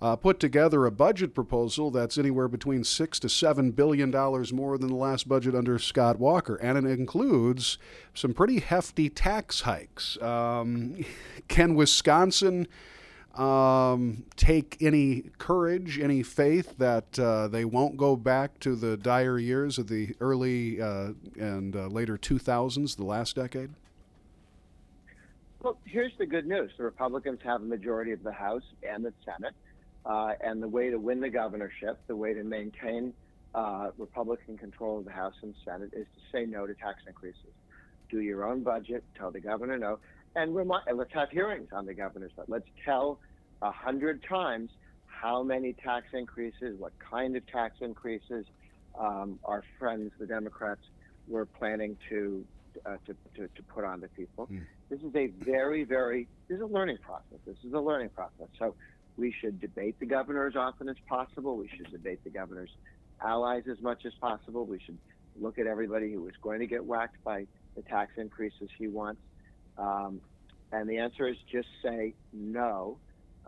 Uh, 0.00 0.14
put 0.14 0.38
together 0.38 0.86
a 0.86 0.92
budget 0.92 1.34
proposal 1.34 1.90
that's 1.90 2.16
anywhere 2.16 2.46
between 2.46 2.84
six 2.84 3.18
to 3.18 3.28
seven 3.28 3.72
billion 3.72 4.12
dollars 4.12 4.52
more 4.52 4.78
than 4.78 4.88
the 4.88 4.94
last 4.94 5.28
budget 5.28 5.56
under 5.56 5.76
Scott 5.76 6.20
Walker, 6.20 6.54
and 6.56 6.78
it 6.78 6.84
includes 6.84 7.78
some 8.14 8.32
pretty 8.32 8.60
hefty 8.60 9.08
tax 9.08 9.62
hikes. 9.62 10.20
Um, 10.22 11.04
can 11.48 11.74
Wisconsin 11.74 12.68
um, 13.34 14.24
take 14.36 14.76
any 14.80 15.30
courage, 15.38 15.98
any 15.98 16.22
faith 16.22 16.76
that 16.78 17.18
uh, 17.18 17.48
they 17.48 17.64
won't 17.64 17.96
go 17.96 18.16
back 18.16 18.58
to 18.60 18.74
the 18.74 18.96
dire 18.96 19.38
years 19.38 19.78
of 19.78 19.88
the 19.88 20.14
early 20.20 20.80
uh, 20.80 21.10
and 21.36 21.74
uh, 21.74 21.86
later 21.86 22.16
2000s, 22.16 22.96
the 22.96 23.04
last 23.04 23.36
decade? 23.36 23.70
Well, 25.60 25.76
here's 25.84 26.12
the 26.18 26.26
good 26.26 26.46
news 26.46 26.70
the 26.76 26.84
Republicans 26.84 27.40
have 27.44 27.62
a 27.62 27.64
majority 27.64 28.12
of 28.12 28.22
the 28.22 28.32
House 28.32 28.62
and 28.82 29.04
the 29.04 29.12
Senate. 29.24 29.54
Uh, 30.08 30.32
and 30.40 30.62
the 30.62 30.68
way 30.68 30.88
to 30.88 30.98
win 30.98 31.20
the 31.20 31.28
governorship, 31.28 32.00
the 32.06 32.16
way 32.16 32.32
to 32.32 32.42
maintain 32.42 33.12
uh, 33.54 33.90
Republican 33.98 34.56
control 34.56 34.98
of 34.98 35.04
the 35.04 35.12
House 35.12 35.34
and 35.42 35.54
Senate 35.66 35.90
is 35.92 36.06
to 36.14 36.20
say 36.32 36.46
no 36.46 36.66
to 36.66 36.74
tax 36.74 37.02
increases. 37.06 37.52
Do 38.10 38.20
your 38.20 38.46
own 38.46 38.62
budget, 38.62 39.04
tell 39.18 39.30
the 39.30 39.40
governor 39.40 39.76
no, 39.76 39.98
and 40.34 40.56
remind, 40.56 40.84
let's 40.94 41.12
have 41.12 41.28
hearings 41.30 41.68
on 41.72 41.84
the 41.84 41.92
governor's 41.92 42.32
budget. 42.34 42.50
Let's 42.50 42.68
tell 42.86 43.18
a 43.60 43.70
hundred 43.70 44.24
times 44.26 44.70
how 45.06 45.42
many 45.42 45.74
tax 45.74 46.06
increases, 46.14 46.78
what 46.78 46.92
kind 46.98 47.36
of 47.36 47.46
tax 47.46 47.76
increases 47.82 48.46
um, 48.98 49.38
our 49.44 49.62
friends, 49.78 50.12
the 50.18 50.26
Democrats, 50.26 50.80
were 51.26 51.44
planning 51.44 51.98
to 52.08 52.44
uh, 52.86 52.96
to, 53.06 53.14
to, 53.34 53.48
to, 53.56 53.62
put 53.74 53.84
on 53.84 54.00
the 54.00 54.08
people. 54.08 54.48
Mm. 54.52 54.60
This 54.88 55.00
is 55.00 55.14
a 55.16 55.26
very, 55.44 55.82
very, 55.82 56.28
this 56.48 56.56
is 56.56 56.62
a 56.62 56.66
learning 56.66 56.98
process. 57.02 57.38
This 57.44 57.56
is 57.64 57.72
a 57.72 57.80
learning 57.80 58.10
process. 58.10 58.46
So 58.58 58.74
we 59.18 59.34
should 59.40 59.60
debate 59.60 59.98
the 59.98 60.06
governor 60.06 60.46
as 60.46 60.56
often 60.56 60.88
as 60.88 60.96
possible. 61.08 61.56
We 61.56 61.68
should 61.68 61.90
debate 61.90 62.22
the 62.24 62.30
governor's 62.30 62.70
allies 63.20 63.64
as 63.70 63.80
much 63.82 64.06
as 64.06 64.12
possible. 64.20 64.64
We 64.64 64.80
should 64.84 64.98
look 65.40 65.58
at 65.58 65.66
everybody 65.66 66.12
who 66.12 66.26
is 66.28 66.34
going 66.42 66.60
to 66.60 66.66
get 66.66 66.84
whacked 66.84 67.22
by 67.24 67.46
the 67.76 67.82
tax 67.82 68.12
increases 68.16 68.68
he 68.78 68.88
wants. 68.88 69.20
Um, 69.76 70.20
and 70.72 70.88
the 70.88 70.98
answer 70.98 71.26
is 71.26 71.36
just 71.50 71.68
say 71.82 72.14
no 72.32 72.98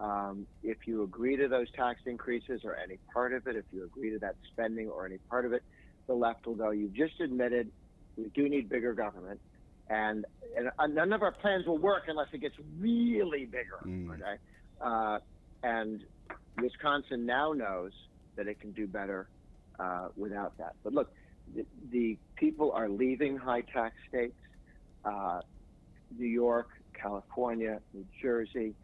um, 0.00 0.46
if 0.62 0.78
you 0.86 1.02
agree 1.02 1.36
to 1.36 1.46
those 1.46 1.70
tax 1.72 2.00
increases 2.06 2.62
or 2.64 2.74
any 2.74 2.98
part 3.12 3.34
of 3.34 3.46
it, 3.46 3.56
if 3.56 3.66
you 3.70 3.84
agree 3.84 4.10
to 4.10 4.18
that 4.20 4.36
spending 4.52 4.88
or 4.88 5.04
any 5.04 5.18
part 5.28 5.44
of 5.44 5.52
it, 5.52 5.62
the 6.06 6.14
left 6.14 6.46
will 6.46 6.54
go, 6.54 6.70
you've 6.70 6.94
just 6.94 7.20
admitted 7.20 7.70
we 8.16 8.30
do 8.34 8.48
need 8.48 8.68
bigger 8.68 8.94
government. 8.94 9.40
And, 9.90 10.24
and 10.78 10.94
none 10.94 11.12
of 11.12 11.22
our 11.22 11.32
plans 11.32 11.66
will 11.66 11.78
work 11.78 12.04
unless 12.08 12.28
it 12.32 12.38
gets 12.38 12.54
really 12.78 13.44
bigger. 13.44 13.80
Mm. 13.84 14.14
Okay. 14.14 14.36
Uh, 14.80 15.18
and 15.62 16.04
Wisconsin 16.60 17.26
now 17.26 17.52
knows 17.52 17.92
that 18.36 18.46
it 18.46 18.60
can 18.60 18.72
do 18.72 18.86
better 18.86 19.28
uh, 19.78 20.08
without 20.16 20.56
that. 20.58 20.74
But 20.82 20.94
look, 20.94 21.12
the, 21.54 21.66
the, 21.90 22.18
people 22.36 22.72
are 22.72 22.88
leaving 22.88 23.36
high 23.36 23.60
tax 23.60 23.94
states. 24.08 24.36
Uh, 25.04 25.40
New 26.16 26.26
York, 26.26 26.68
California, 26.94 27.80
New 27.92 28.06
Jersey, 28.20 28.74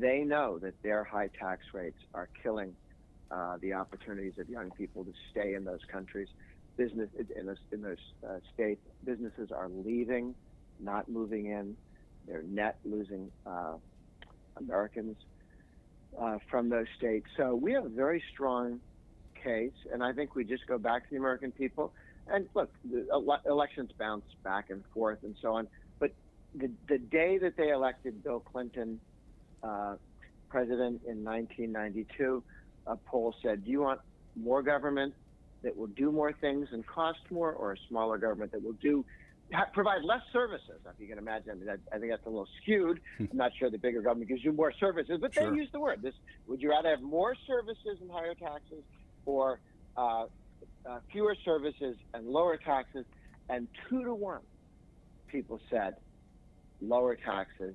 they 0.00 0.20
know 0.20 0.58
that 0.58 0.74
their 0.82 1.04
high 1.04 1.28
tax 1.38 1.62
rates 1.72 1.98
are 2.12 2.28
killing 2.42 2.74
uh, 3.30 3.56
the 3.60 3.72
opportunities 3.72 4.34
of 4.38 4.48
young 4.48 4.70
people 4.72 5.04
to 5.04 5.12
stay 5.30 5.54
in 5.54 5.64
those 5.64 5.80
countries. 5.90 6.28
Business 6.76 7.08
in 7.36 7.46
those, 7.46 7.56
in 7.72 7.82
those 7.82 7.98
uh, 8.28 8.38
states, 8.52 8.80
businesses 9.04 9.50
are 9.52 9.68
leaving, 9.68 10.34
not 10.80 11.08
moving 11.08 11.46
in. 11.46 11.76
They're 12.26 12.42
net 12.42 12.78
losing 12.84 13.30
uh, 13.46 13.74
Americans 14.56 15.16
uh, 16.20 16.38
from 16.50 16.68
those 16.68 16.86
states. 16.96 17.26
So 17.36 17.54
we 17.54 17.72
have 17.72 17.84
a 17.84 17.90
very 17.90 18.22
strong 18.32 18.80
case, 19.42 19.72
and 19.92 20.02
I 20.02 20.12
think 20.12 20.34
we 20.34 20.44
just 20.44 20.66
go 20.66 20.78
back 20.78 21.04
to 21.04 21.10
the 21.10 21.16
American 21.16 21.52
people. 21.52 21.92
And 22.26 22.48
look, 22.54 22.70
the 22.90 23.06
ele- 23.12 23.42
elections 23.46 23.90
bounce 23.98 24.24
back 24.42 24.70
and 24.70 24.82
forth 24.92 25.18
and 25.22 25.36
so 25.42 25.52
on. 25.54 25.68
But 25.98 26.12
the, 26.54 26.70
the 26.88 26.98
day 26.98 27.38
that 27.38 27.56
they 27.56 27.70
elected 27.70 28.22
Bill 28.22 28.40
Clinton 28.40 29.00
uh, 29.62 29.96
president 30.48 31.02
in 31.06 31.24
1992, 31.24 32.42
a 32.86 32.96
poll 32.96 33.34
said, 33.42 33.64
Do 33.64 33.70
you 33.70 33.82
want 33.82 34.00
more 34.36 34.62
government 34.62 35.14
that 35.62 35.76
will 35.76 35.88
do 35.88 36.12
more 36.12 36.32
things 36.32 36.68
and 36.72 36.86
cost 36.86 37.18
more, 37.30 37.52
or 37.52 37.72
a 37.72 37.76
smaller 37.88 38.18
government 38.18 38.52
that 38.52 38.62
will 38.62 38.74
do 38.74 39.04
provide 39.72 40.02
less 40.04 40.22
services. 40.32 40.80
If 40.86 41.00
you 41.00 41.06
can 41.06 41.18
imagine, 41.18 41.50
I, 41.50 41.54
mean, 41.54 41.68
I, 41.68 41.96
I 41.96 41.98
think 41.98 42.10
that's 42.10 42.26
a 42.26 42.28
little 42.28 42.48
skewed. 42.62 43.00
I'm 43.20 43.28
not 43.32 43.52
sure 43.58 43.70
the 43.70 43.78
bigger 43.78 44.02
government 44.02 44.28
gives 44.28 44.44
you 44.44 44.52
more 44.52 44.72
services, 44.72 45.18
but 45.20 45.34
sure. 45.34 45.50
they 45.50 45.56
use 45.56 45.68
the 45.72 45.80
word. 45.80 46.02
This 46.02 46.14
would 46.46 46.60
you 46.60 46.70
rather 46.70 46.90
have 46.90 47.02
more 47.02 47.34
services 47.46 47.98
and 48.00 48.10
higher 48.10 48.34
taxes, 48.34 48.82
or 49.26 49.60
uh, 49.96 50.26
uh, 50.86 50.98
fewer 51.12 51.36
services 51.44 51.96
and 52.12 52.26
lower 52.26 52.56
taxes? 52.56 53.04
And 53.48 53.68
two 53.88 54.02
to 54.04 54.14
one, 54.14 54.40
people 55.28 55.60
said 55.70 55.96
lower 56.80 57.14
taxes, 57.14 57.74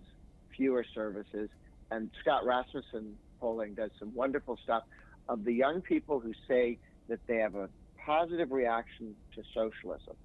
fewer 0.55 0.85
services. 0.95 1.49
And 1.91 2.09
Scott 2.21 2.45
Rasmussen 2.45 3.15
polling 3.39 3.75
does 3.75 3.91
some 3.99 4.13
wonderful 4.13 4.57
stuff 4.63 4.83
of 5.27 5.43
the 5.43 5.53
young 5.53 5.81
people 5.81 6.19
who 6.19 6.33
say 6.47 6.77
that 7.07 7.19
they 7.27 7.37
have 7.37 7.55
a 7.55 7.69
positive 8.03 8.51
reaction 8.51 9.15
to 9.35 9.43
socialism 9.53 10.15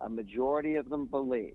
a 0.00 0.08
majority 0.08 0.76
of 0.76 0.88
them 0.88 1.06
believe 1.06 1.54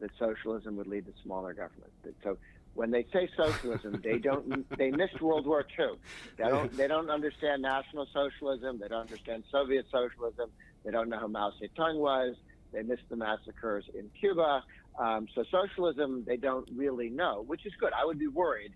that 0.00 0.10
socialism 0.18 0.76
would 0.76 0.86
lead 0.86 1.06
to 1.06 1.12
smaller 1.22 1.54
government. 1.54 1.92
So 2.22 2.36
when 2.74 2.90
they 2.90 3.06
say 3.12 3.28
socialism, 3.36 4.00
they 4.04 4.18
don't 4.18 4.68
they 4.76 4.90
missed 4.90 5.20
World 5.20 5.46
War 5.46 5.64
II. 5.78 5.96
They 6.36 6.44
don't 6.44 6.76
they 6.76 6.86
don't 6.86 7.10
understand 7.10 7.62
National 7.62 8.06
Socialism. 8.12 8.78
They 8.78 8.88
don't 8.88 9.00
understand 9.00 9.44
Soviet 9.50 9.86
socialism. 9.90 10.50
They 10.84 10.90
don't 10.90 11.08
know 11.08 11.18
who 11.18 11.28
Mao 11.28 11.52
Zedong 11.60 11.98
was. 11.98 12.36
They 12.72 12.82
missed 12.82 13.08
the 13.08 13.16
massacres 13.16 13.84
in 13.94 14.10
Cuba. 14.20 14.62
Um, 14.98 15.26
so 15.34 15.44
socialism, 15.50 16.24
they 16.26 16.36
don't 16.36 16.68
really 16.74 17.08
know, 17.08 17.44
which 17.46 17.66
is 17.66 17.72
good. 17.78 17.92
I 17.92 18.04
would 18.04 18.18
be 18.18 18.28
worried 18.28 18.72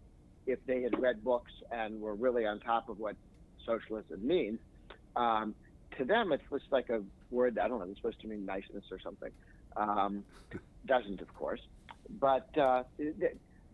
if 0.46 0.58
they 0.66 0.82
had 0.82 0.98
read 1.00 1.22
books 1.22 1.52
and 1.70 2.00
were 2.00 2.14
really 2.14 2.46
on 2.46 2.60
top 2.60 2.88
of 2.88 2.98
what 2.98 3.16
socialism 3.66 4.26
means. 4.26 4.58
Um, 5.16 5.54
to 5.98 6.04
them, 6.04 6.32
it's 6.32 6.42
just 6.50 6.70
like 6.70 6.90
a 6.90 7.02
word. 7.30 7.58
I 7.58 7.68
don't 7.68 7.78
know. 7.78 7.86
It's 7.86 7.96
supposed 7.96 8.20
to 8.20 8.28
mean 8.28 8.44
niceness 8.46 8.84
or 8.90 8.98
something. 9.00 9.30
Um, 9.76 10.24
doesn't, 10.86 11.20
of 11.20 11.34
course, 11.34 11.60
but 12.18 12.56
uh, 12.58 12.84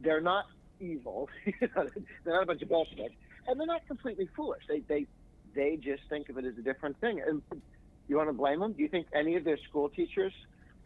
they're 0.01 0.21
not 0.21 0.47
evil. 0.81 1.29
they're 1.61 1.71
not 2.27 2.43
a 2.43 2.47
bunch 2.47 2.63
of 2.63 2.69
Bolsheviks, 2.69 3.15
and 3.47 3.59
they're 3.59 3.67
not 3.67 3.87
completely 3.87 4.29
foolish. 4.37 4.63
They 4.69 4.81
they 4.81 5.07
they 5.55 5.77
just 5.77 6.03
think 6.09 6.29
of 6.29 6.39
it 6.39 6.45
as 6.45 6.59
a 6.59 6.63
different 6.63 7.01
thing. 7.01 7.21
And 7.27 7.43
you 8.09 8.17
want 8.17 8.29
to 8.29 8.35
blame 8.35 8.61
them? 8.61 8.73
Do 8.73 8.83
you 8.83 8.89
think 8.89 9.07
any 9.15 9.37
of 9.37 9.45
their 9.45 9.59
school 9.69 9.89
teachers 9.89 10.33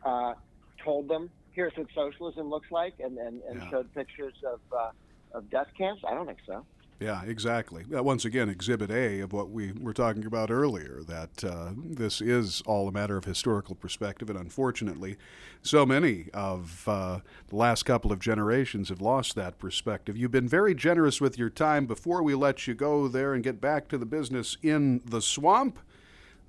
uh, 0.05 0.35
told 0.83 1.09
them, 1.09 1.31
"Here's 1.53 1.77
what 1.77 1.89
socialism 1.95 2.49
looks 2.49 2.71
like," 2.71 2.95
and 3.01 3.19
and, 3.19 3.43
and 3.49 3.61
yeah. 3.61 3.71
showed 3.71 3.95
pictures 3.95 4.35
of 4.47 4.61
uh, 4.77 4.91
of 5.33 5.51
death 5.51 5.69
camps? 5.77 6.03
I 6.07 6.15
don't 6.15 6.27
think 6.27 6.41
so. 6.47 6.65
Yeah, 7.01 7.23
exactly. 7.25 7.87
Uh, 7.97 8.03
once 8.03 8.27
again, 8.27 8.51
Exhibit 8.51 8.91
A 8.91 9.21
of 9.21 9.33
what 9.33 9.49
we 9.49 9.73
were 9.73 9.95
talking 9.95 10.27
about 10.27 10.51
earlier 10.51 11.01
that 11.09 11.43
uh, 11.43 11.71
this 11.75 12.21
is 12.21 12.63
all 12.67 12.89
a 12.89 12.93
matter 12.93 13.17
of 13.17 13.25
historical 13.25 13.75
perspective, 13.75 14.29
and 14.29 14.39
unfortunately, 14.39 15.17
so 15.63 15.87
many 15.87 16.27
of 16.35 16.87
uh, 16.87 17.21
the 17.49 17.57
last 17.57 17.85
couple 17.85 18.13
of 18.13 18.19
generations 18.19 18.91
have 18.91 19.01
lost 19.01 19.35
that 19.35 19.59
perspective. 19.59 20.19
You've 20.19 20.31
been 20.31 20.49
very 20.49 20.75
generous 20.75 21.23
with 21.23 21.39
your 21.39 21.49
time. 21.49 21.87
Before 21.87 22.23
we 22.23 22.35
let 22.35 22.67
you 22.67 22.75
go 22.75 23.09
there 23.09 23.33
and 23.33 23.43
get 23.43 23.63
back 23.63 23.89
to 23.89 23.97
the 23.97 24.05
business 24.05 24.59
in 24.63 25.01
the 25.07 25.23
swamp, 25.23 25.79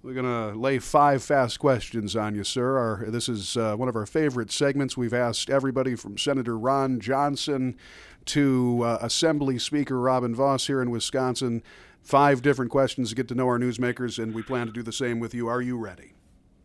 we're 0.04 0.14
going 0.16 0.26
to 0.26 0.60
lay 0.60 0.80
five 0.80 1.24
fast 1.24 1.60
questions 1.60 2.16
on 2.16 2.34
you, 2.34 2.44
sir. 2.44 2.78
Our, 2.78 3.06
this 3.10 3.30
is 3.30 3.56
uh, 3.56 3.76
one 3.76 3.88
of 3.88 3.96
our 3.96 4.08
favorite 4.08 4.52
segments. 4.52 4.98
We've 4.98 5.14
asked 5.14 5.50
everybody 5.50 5.96
from 5.96 6.18
Senator 6.18 6.58
Ron 6.58 7.00
Johnson 7.00 7.78
to 8.26 8.82
uh, 8.84 8.98
Assembly 9.02 9.60
Speaker 9.60 10.00
Robin 10.00 10.36
Vos 10.36 10.68
here 10.68 10.82
in 10.82 10.92
Wisconsin. 10.92 11.64
Five 12.02 12.42
different 12.42 12.72
questions 12.72 13.10
to 13.10 13.16
get 13.16 13.28
to 13.28 13.36
know 13.36 13.48
our 13.48 13.60
newsmakers, 13.60 14.22
and 14.22 14.34
we 14.34 14.42
plan 14.42 14.68
to 14.68 14.74
do 14.74 14.82
the 14.82 14.92
same 14.92 15.20
with 15.20 15.34
you. 15.34 15.48
Are 15.48 15.62
you 15.62 15.78
ready? 15.78 16.14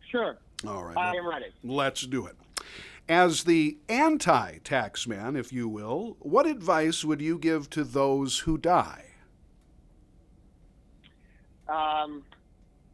Sure. 0.09 0.37
All 0.65 0.83
right. 0.83 0.97
I 0.97 1.15
am 1.15 1.27
ready. 1.27 1.47
Let's 1.63 2.01
do 2.01 2.25
it. 2.25 2.35
As 3.09 3.43
the 3.43 3.77
anti 3.87 4.57
tax 4.63 5.07
man, 5.07 5.35
if 5.35 5.53
you 5.53 5.69
will, 5.69 6.17
what 6.19 6.45
advice 6.45 7.05
would 7.05 7.21
you 7.21 7.37
give 7.37 7.69
to 7.71 7.83
those 7.83 8.39
who 8.39 8.57
die? 8.57 9.05
Um, 11.69 12.23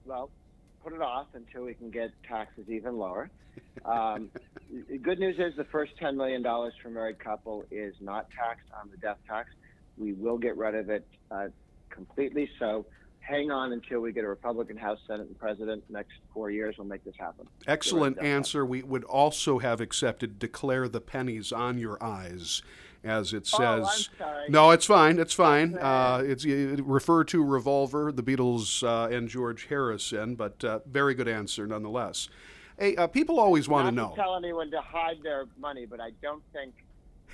well, 0.06 0.30
put 0.84 0.94
it 0.94 1.02
off 1.02 1.28
until 1.34 1.64
we 1.64 1.74
can 1.74 1.90
get 1.90 2.12
taxes 2.28 2.66
even 2.70 2.98
lower. 2.98 3.30
Um, 3.86 4.30
the 4.90 4.98
good 4.98 5.20
news 5.20 5.36
is 5.40 5.56
the 5.56 5.64
first 5.66 5.94
$10 6.02 6.16
million 6.16 6.44
for 6.44 6.90
married 6.90 7.20
couple 7.20 7.66
is 7.72 7.96
not 8.02 8.28
taxed 8.32 8.68
on 8.80 8.90
the 8.92 8.98
death 8.98 9.18
tax. 9.28 9.50
We 9.98 10.14
will 10.14 10.38
get 10.38 10.58
rid 10.58 10.76
of 10.76 10.90
it 10.90 11.08
uh, 11.32 11.48
completely. 11.90 12.50
So 12.60 12.86
hang 13.20 13.52
on 13.52 13.72
until 13.72 14.02
we 14.02 14.12
get 14.12 14.24
a 14.24 14.28
Republican 14.28 14.78
House, 14.78 15.00
Senate, 15.08 15.28
and 15.28 15.40
President. 15.40 15.84
Next 15.90 16.14
four 16.34 16.52
years, 16.52 16.76
we'll 16.78 16.88
make 16.88 17.04
this 17.04 17.16
happen. 17.18 17.48
Excellent 17.68 18.22
answer. 18.22 18.66
We 18.66 18.84
would 18.84 19.04
also 19.06 19.60
have 19.60 19.80
accepted 19.80 20.40
declare 20.40 20.88
the 20.88 21.02
pennies 21.02 21.52
on 21.52 21.78
your 21.78 22.04
eyes 22.04 22.62
as 23.04 23.34
it 23.34 23.46
says. 23.46 24.10
Oh, 24.22 24.46
no, 24.50 24.72
it's 24.72 24.86
fine. 24.86 25.20
It's 25.20 25.34
fine. 25.34 25.78
Uh, 25.78 26.24
it's 26.26 26.46
it, 26.46 26.84
refer 26.86 27.24
to 27.26 27.44
Revolver, 27.44 28.12
the 28.12 28.24
Beatles, 28.24 28.84
uh, 28.84 29.14
and 29.14 29.28
George 29.28 29.66
Harrison, 29.66 30.36
but 30.36 30.64
uh, 30.64 30.80
very 30.86 31.14
good 31.14 31.28
answer 31.28 31.68
nonetheless. 31.68 32.30
Hey, 32.80 32.96
uh, 32.96 33.08
people 33.08 33.40
always 33.40 33.68
want 33.68 33.88
to 33.88 33.92
know. 33.92 34.14
tell 34.16 34.36
anyone 34.36 34.72
to 34.72 34.82
hide 34.82 35.22
their 35.22 35.46
money, 35.60 35.86
but 35.86 36.02
I 36.02 36.12
don't 36.22 36.44
think 36.54 36.74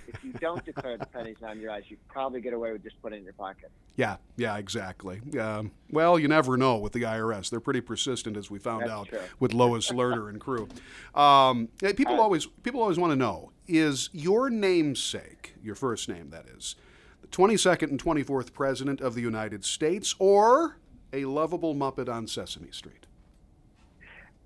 if 0.07 0.23
you 0.23 0.33
don't 0.33 0.63
declare 0.65 0.97
the 0.97 1.05
pennies 1.05 1.37
on 1.43 1.59
your 1.59 1.71
eyes, 1.71 1.83
you 1.87 1.97
probably 2.07 2.41
get 2.41 2.53
away 2.53 2.71
with 2.71 2.83
just 2.83 3.01
putting 3.01 3.17
it 3.17 3.19
in 3.19 3.23
your 3.25 3.33
pocket. 3.33 3.71
Yeah, 3.95 4.17
yeah, 4.37 4.57
exactly. 4.57 5.21
Um, 5.39 5.71
well, 5.91 6.17
you 6.17 6.27
never 6.27 6.57
know 6.57 6.77
with 6.77 6.93
the 6.93 7.03
IRS; 7.03 7.49
they're 7.49 7.59
pretty 7.59 7.81
persistent, 7.81 8.37
as 8.37 8.49
we 8.49 8.59
found 8.59 8.83
That's 8.83 8.91
out 8.91 9.07
true. 9.07 9.19
with 9.39 9.53
Lois 9.53 9.91
Lerner 9.91 10.29
and 10.29 10.39
crew. 10.39 10.67
Um, 11.13 11.69
people 11.79 12.15
uh, 12.15 12.21
always 12.21 12.45
people 12.45 12.81
always 12.81 12.97
want 12.97 13.11
to 13.11 13.17
know: 13.17 13.51
is 13.69 14.09
your 14.11 14.49
namesake, 14.49 15.53
your 15.63 15.75
first 15.75 16.09
name, 16.09 16.31
that 16.31 16.45
is, 16.47 16.75
the 17.21 17.27
22nd 17.27 17.91
and 17.91 18.03
24th 18.03 18.53
president 18.53 19.01
of 19.01 19.13
the 19.15 19.21
United 19.21 19.63
States, 19.63 20.15
or 20.19 20.77
a 21.13 21.25
lovable 21.25 21.75
Muppet 21.75 22.09
on 22.09 22.27
Sesame 22.27 22.71
Street? 22.71 23.05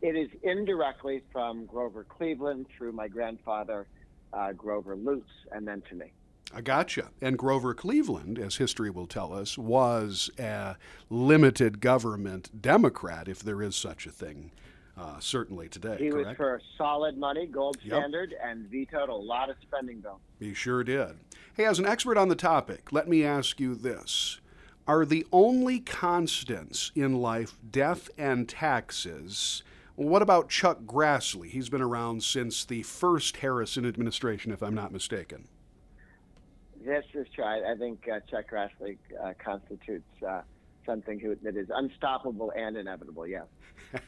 It 0.01 0.15
is 0.17 0.29
indirectly 0.43 1.23
from 1.31 1.65
Grover 1.65 2.03
Cleveland 2.03 2.65
through 2.77 2.91
my 2.91 3.07
grandfather, 3.07 3.87
uh, 4.33 4.51
Grover 4.51 4.97
Lutz, 4.97 5.29
and 5.51 5.65
then 5.65 5.81
to 5.89 5.95
me. 5.95 6.11
I 6.53 6.61
gotcha. 6.61 7.09
And 7.21 7.37
Grover 7.37 7.73
Cleveland, 7.73 8.37
as 8.37 8.57
history 8.57 8.89
will 8.89 9.07
tell 9.07 9.33
us, 9.33 9.57
was 9.57 10.29
a 10.37 10.75
limited 11.09 11.79
government 11.79 12.61
Democrat, 12.61 13.27
if 13.27 13.39
there 13.39 13.61
is 13.61 13.75
such 13.75 14.05
a 14.05 14.11
thing, 14.11 14.51
uh, 14.97 15.19
certainly 15.19 15.67
today. 15.67 15.97
He 15.99 16.09
correct? 16.09 16.27
was 16.27 16.37
for 16.37 16.61
solid 16.77 17.17
money, 17.17 17.47
gold 17.47 17.77
yep. 17.81 17.99
standard, 17.99 18.35
and 18.43 18.67
vetoed 18.67 19.09
a 19.09 19.15
lot 19.15 19.49
of 19.49 19.55
spending 19.61 19.99
bills. 20.01 20.19
He 20.39 20.53
sure 20.53 20.83
did. 20.83 21.15
Hey, 21.55 21.65
as 21.65 21.79
an 21.79 21.85
expert 21.85 22.17
on 22.17 22.29
the 22.29 22.35
topic, 22.35 22.91
let 22.91 23.07
me 23.07 23.23
ask 23.23 23.59
you 23.59 23.75
this. 23.75 24.39
Are 24.87 25.05
the 25.05 25.25
only 25.31 25.79
constants 25.79 26.91
in 26.93 27.15
life 27.21 27.57
death 27.69 28.09
and 28.17 28.49
taxes? 28.49 29.63
What 29.95 30.21
about 30.21 30.49
Chuck 30.49 30.81
Grassley? 30.85 31.49
He's 31.49 31.69
been 31.69 31.81
around 31.81 32.23
since 32.23 32.65
the 32.65 32.83
first 32.83 33.37
Harrison 33.37 33.85
administration, 33.85 34.51
if 34.51 34.61
I'm 34.61 34.73
not 34.73 34.91
mistaken. 34.91 35.47
This 36.83 37.05
is 37.13 37.27
true. 37.33 37.45
I 37.45 37.75
think 37.77 38.05
uh, 38.11 38.19
Chuck 38.29 38.51
Grassley 38.51 38.97
uh, 39.23 39.33
constitutes 39.43 40.03
something 40.85 41.37
that 41.43 41.55
is 41.55 41.67
unstoppable 41.73 42.51
and 42.55 42.77
inevitable, 42.77 43.27
yes. 43.27 43.45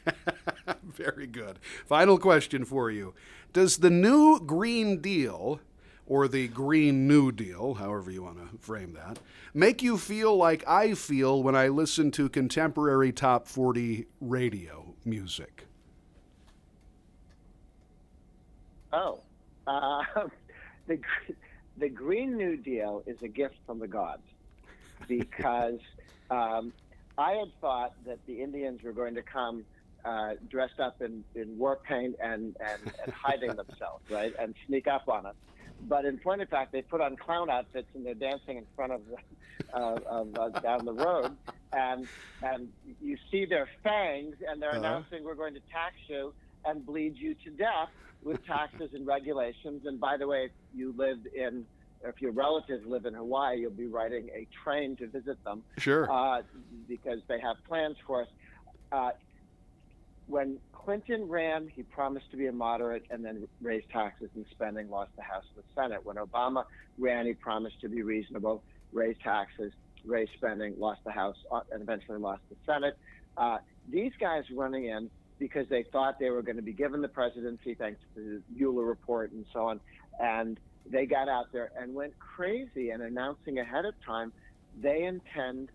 Very 0.84 1.26
good. 1.26 1.58
Final 1.86 2.18
question 2.18 2.64
for 2.64 2.90
you 2.90 3.14
Does 3.52 3.78
the 3.78 3.90
new 3.90 4.40
Green 4.40 5.00
Deal 5.00 5.60
or 6.06 6.28
the 6.28 6.48
Green 6.48 7.08
New 7.08 7.32
Deal, 7.32 7.74
however 7.74 8.10
you 8.10 8.22
want 8.22 8.38
to 8.38 8.58
frame 8.58 8.94
that, 8.94 9.18
make 9.52 9.82
you 9.82 9.98
feel 9.98 10.36
like 10.36 10.66
I 10.66 10.94
feel 10.94 11.42
when 11.42 11.56
I 11.56 11.68
listen 11.68 12.10
to 12.12 12.28
contemporary 12.28 13.12
top 13.12 13.48
40 13.48 14.06
radio 14.20 14.94
music? 15.04 15.66
Oh, 18.92 19.20
uh, 19.66 20.02
the 20.86 20.98
the 21.78 21.88
Green 21.90 22.36
New 22.36 22.56
Deal 22.56 23.02
is 23.06 23.20
a 23.22 23.28
gift 23.28 23.56
from 23.66 23.78
the 23.78 23.88
gods 23.88 24.22
because 25.08 25.78
um, 26.30 26.72
I 27.18 27.32
had 27.32 27.48
thought 27.60 27.94
that 28.06 28.18
the 28.26 28.42
Indians 28.42 28.82
were 28.82 28.92
going 28.92 29.14
to 29.14 29.22
come 29.22 29.64
uh, 30.04 30.34
dressed 30.48 30.78
up 30.78 31.02
in, 31.02 31.24
in 31.34 31.58
war 31.58 31.76
paint 31.76 32.16
and, 32.22 32.56
and, 32.60 32.92
and 33.04 33.12
hiding 33.12 33.48
themselves, 33.56 34.04
right, 34.10 34.32
and 34.38 34.54
sneak 34.66 34.86
up 34.86 35.08
on 35.08 35.26
us. 35.26 35.34
But 35.88 36.04
in 36.04 36.18
point 36.18 36.42
of 36.42 36.48
fact, 36.48 36.72
they 36.72 36.82
put 36.82 37.00
on 37.00 37.16
clown 37.16 37.50
outfits 37.50 37.88
and 37.94 38.04
they're 38.04 38.14
dancing 38.14 38.56
in 38.56 38.66
front 38.74 38.92
of, 38.92 39.00
uh, 39.74 39.98
of 40.06 40.38
uh, 40.38 40.48
down 40.60 40.84
the 40.84 40.92
road, 40.92 41.36
and 41.72 42.06
and 42.42 42.68
you 43.02 43.18
see 43.30 43.44
their 43.44 43.68
fangs, 43.82 44.36
and 44.48 44.60
they're 44.60 44.70
uh-huh. 44.70 44.78
announcing 44.78 45.24
we're 45.24 45.34
going 45.34 45.54
to 45.54 45.60
tax 45.72 45.94
you 46.08 46.32
and 46.64 46.84
bleed 46.84 47.16
you 47.16 47.34
to 47.44 47.50
death 47.50 47.90
with 48.22 48.44
taxes 48.46 48.90
and 48.94 49.06
regulations. 49.06 49.82
And 49.86 50.00
by 50.00 50.16
the 50.16 50.26
way, 50.26 50.46
if 50.46 50.50
you 50.74 50.94
live 50.96 51.18
in, 51.34 51.66
if 52.04 52.20
your 52.20 52.32
relatives 52.32 52.84
live 52.86 53.06
in 53.06 53.14
Hawaii, 53.14 53.60
you'll 53.60 53.70
be 53.70 53.86
riding 53.86 54.28
a 54.34 54.46
train 54.64 54.96
to 54.96 55.06
visit 55.06 55.42
them. 55.44 55.62
Sure. 55.78 56.10
Uh, 56.10 56.42
because 56.88 57.20
they 57.28 57.40
have 57.40 57.56
plans 57.66 57.96
for 58.06 58.22
us. 58.22 58.28
Uh, 58.92 59.10
when 60.26 60.58
Clinton 60.72 61.28
ran, 61.28 61.68
he 61.68 61.82
promised 61.82 62.30
to 62.32 62.36
be 62.36 62.46
a 62.46 62.52
moderate 62.52 63.04
and 63.10 63.24
then 63.24 63.46
raise 63.60 63.84
taxes 63.92 64.28
and 64.34 64.44
spending, 64.50 64.90
lost 64.90 65.10
the 65.16 65.22
House 65.22 65.44
and 65.54 65.64
the 65.64 65.80
Senate. 65.80 66.04
When 66.04 66.16
Obama 66.16 66.64
ran, 66.98 67.26
he 67.26 67.34
promised 67.34 67.80
to 67.80 67.88
be 67.88 68.02
reasonable, 68.02 68.62
raise 68.92 69.16
taxes, 69.22 69.72
raise 70.04 70.28
spending, 70.36 70.74
lost 70.78 71.00
the 71.04 71.12
House, 71.12 71.36
uh, 71.50 71.60
and 71.72 71.82
eventually 71.82 72.18
lost 72.18 72.42
the 72.50 72.56
Senate. 72.64 72.98
Uh, 73.36 73.58
these 73.88 74.12
guys 74.18 74.44
running 74.52 74.86
in 74.86 75.10
because 75.38 75.68
they 75.68 75.84
thought 75.92 76.18
they 76.18 76.30
were 76.30 76.42
going 76.42 76.56
to 76.56 76.62
be 76.62 76.72
given 76.72 77.02
the 77.02 77.08
presidency 77.08 77.74
thanks 77.74 78.00
to 78.14 78.20
the 78.20 78.42
Mueller 78.54 78.84
report 78.84 79.32
and 79.32 79.44
so 79.52 79.66
on. 79.68 79.80
And 80.18 80.58
they 80.90 81.06
got 81.06 81.28
out 81.28 81.52
there 81.52 81.70
and 81.78 81.94
went 81.94 82.18
crazy 82.18 82.90
and 82.90 83.02
announcing 83.02 83.58
ahead 83.58 83.84
of 83.84 83.94
time 84.04 84.32
they 84.80 85.04
intend 85.04 85.70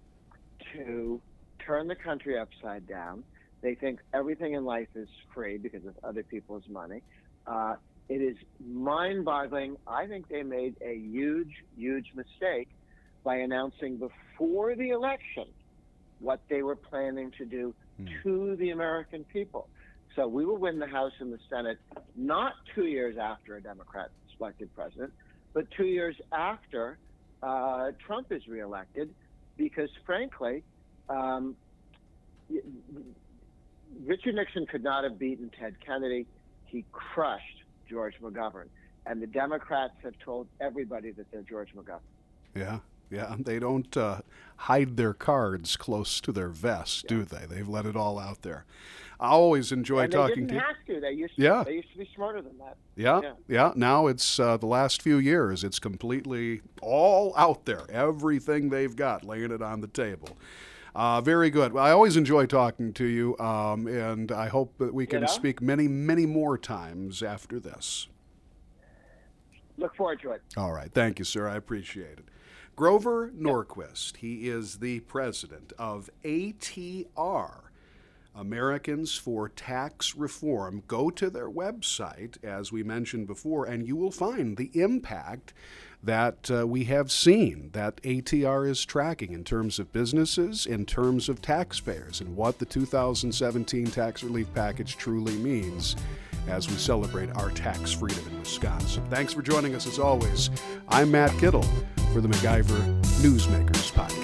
to 0.74 1.19
turn 1.65 1.88
the 1.88 1.95
country 1.95 2.38
upside 2.38 2.88
down. 2.88 3.24
They 3.62 3.76
think 3.76 4.00
everything 4.13 4.54
in 4.54 4.65
life 4.65 4.88
is 4.95 5.08
free 5.34 5.58
because 5.58 5.86
of 5.86 5.95
other 6.04 6.24
people's 6.24 6.63
money. 6.69 7.02
Uh, 7.45 7.76
it 8.10 8.21
is 8.21 8.36
mind 8.65 9.26
boggling. 9.26 9.78
I 9.88 10.08
think 10.08 10.28
they 10.28 10.43
made 10.43 10.76
a 10.82 10.95
huge, 10.95 11.63
huge 11.78 12.12
mistake 12.15 12.69
by 13.24 13.38
announcing 13.38 13.97
before 13.97 14.76
the 14.76 14.89
election 14.89 15.45
what 16.19 16.41
they 16.50 16.62
were 16.62 16.76
planning 16.76 17.32
to 17.38 17.45
do 17.45 17.74
mm. 18.00 18.08
to 18.24 18.56
the 18.58 18.71
American 18.71 19.24
people. 19.26 19.67
So 20.15 20.28
we 20.28 20.45
will 20.45 20.58
win 20.58 20.80
the 20.80 20.88
House 20.88 21.13
and 21.19 21.32
the 21.32 21.39
Senate 21.50 21.78
not 22.15 22.54
two 22.76 22.86
years 22.86 23.17
after 23.17 23.56
a 23.56 23.62
Democrat 23.62 24.10
elected 24.41 24.73
president, 24.75 25.13
but 25.54 25.65
two 25.71 25.86
years 25.86 26.15
after 26.32 26.97
uh, 27.43 27.91
Trump 28.06 28.32
is 28.32 28.47
reelected, 28.47 29.13
because 29.58 29.89
frankly, 30.06 30.63
um, 31.10 31.56
Richard 34.06 34.36
Nixon 34.36 34.65
could 34.65 34.84
not 34.84 35.04
have 35.04 35.19
beaten 35.19 35.51
Ted 35.58 35.75
Kennedy. 35.86 36.27
He 36.65 36.86
crushed 36.91 37.63
George 37.89 38.15
McGovern. 38.21 38.67
And 39.06 39.21
the 39.21 39.27
Democrats 39.27 39.93
have 40.04 40.13
told 40.23 40.47
everybody 40.60 41.12
that 41.12 41.25
they're 41.32 41.41
George 41.41 41.69
McGovern. 41.75 41.99
Yeah. 42.56 42.80
Yeah, 43.12 43.36
they 43.38 43.60
don't 43.60 43.95
uh, 43.97 44.21
hide 44.56 44.95
their 44.97 45.13
cards 45.13 45.76
close 45.76 46.21
to 46.21 46.32
their 46.32 46.47
vest, 46.47 47.04
yeah. 47.04 47.10
do 47.10 47.26
they? 47.26 47.45
They've 47.45 47.67
let 47.67 47.86
it 47.86 47.95
all 47.95 48.17
out 48.17 48.41
there. 48.41 48.65
I 49.19 49.28
always 49.28 49.71
enjoy 49.71 50.04
and 50.04 50.12
talking 50.12 50.47
to 50.47 50.54
you. 50.56 50.60
Have 50.60 50.76
to. 50.88 51.00
They 51.00 51.12
used 51.12 51.36
to, 51.36 51.41
yeah. 51.41 51.63
They 51.63 51.76
used 51.76 51.91
to 51.91 52.00
be 52.00 52.10
smarter 52.15 52.41
than 52.41 52.58
that. 52.58 52.78
Yeah, 52.95 53.21
yeah. 53.21 53.34
yeah. 53.47 53.71
Now 53.76 54.08
it's 54.08 54.39
uh, 54.39 54.58
the 54.58 54.65
last 54.65 55.02
few 55.04 55.17
years. 55.17 55.63
It's 55.63 55.78
completely 55.78 56.62
all 56.82 57.34
out 57.38 57.65
there. 57.65 57.84
Everything 57.91 58.69
they've 58.69 58.95
got, 58.95 59.24
laying 59.24 59.52
it 59.52 59.62
on 59.62 59.82
the 59.82 59.88
table. 59.88 60.30
Uh, 60.95 61.21
very 61.21 61.50
good. 61.50 61.78
I 61.78 61.91
always 61.91 62.17
enjoy 62.17 62.47
talking 62.47 62.93
to 62.93 63.06
you, 63.06 63.38
um, 63.38 63.88
and 63.88 64.32
I 64.32 64.47
hope 64.47 64.78
that 64.80 64.93
we 64.93 65.06
can 65.06 65.21
you 65.21 65.28
know? 65.28 65.32
speak 65.32 65.62
many, 65.62 65.88
many 65.88 66.26
more 66.26 66.58
times 66.58 67.21
after 67.21 67.60
this. 67.60 68.08
Look 69.78 69.95
forward 69.95 70.21
to 70.21 70.32
it. 70.32 70.41
All 70.58 70.74
right. 70.74 70.91
Thank 70.93 71.19
you, 71.19 71.26
sir. 71.26 71.47
I 71.47 71.56
appreciate 71.56 72.19
it. 72.19 72.26
Grover 72.75 73.29
Norquist, 73.29 74.17
he 74.17 74.47
is 74.47 74.77
the 74.77 75.01
president 75.01 75.73
of 75.77 76.10
ATR, 76.23 77.51
Americans 78.34 79.13
for 79.15 79.49
Tax 79.49 80.15
Reform. 80.15 80.84
Go 80.88 81.10
to 81.12 81.29
their 81.29 81.49
website, 81.49 82.43
as 82.43 82.71
we 82.71 82.81
mentioned 82.81 83.27
before, 83.27 83.65
and 83.65 83.86
you 83.86 83.95
will 83.95 84.12
find 84.12 84.55
the 84.55 84.71
impact 84.73 85.53
that 86.01 86.49
uh, 86.49 86.65
we 86.65 86.86
have 86.86 87.12
seen 87.12 87.69
that 87.73 88.01
ATR 88.03 88.67
is 88.67 88.86
tracking 88.86 89.34
in 89.34 89.43
terms 89.43 89.77
of 89.77 89.91
businesses, 89.91 90.65
in 90.65 90.86
terms 90.86 91.29
of 91.29 91.41
taxpayers, 91.41 92.21
and 92.21 92.36
what 92.36 92.57
the 92.57 92.65
2017 92.65 93.88
tax 93.88 94.23
relief 94.23 94.51
package 94.55 94.97
truly 94.97 95.36
means 95.36 95.95
as 96.47 96.67
we 96.69 96.75
celebrate 96.75 97.29
our 97.36 97.51
tax 97.51 97.91
freedom 97.91 98.25
in 98.31 98.39
Wisconsin. 98.39 99.05
Thanks 99.10 99.34
for 99.34 99.43
joining 99.43 99.75
us 99.75 99.86
as 99.86 99.99
always. 99.99 100.49
I'm 100.88 101.12
Matt 101.12 101.38
Kittle 101.38 101.65
for 102.12 102.19
the 102.19 102.28
MacIver 102.28 103.02
Newsmakers 103.21 103.91
Podcast. 103.93 104.20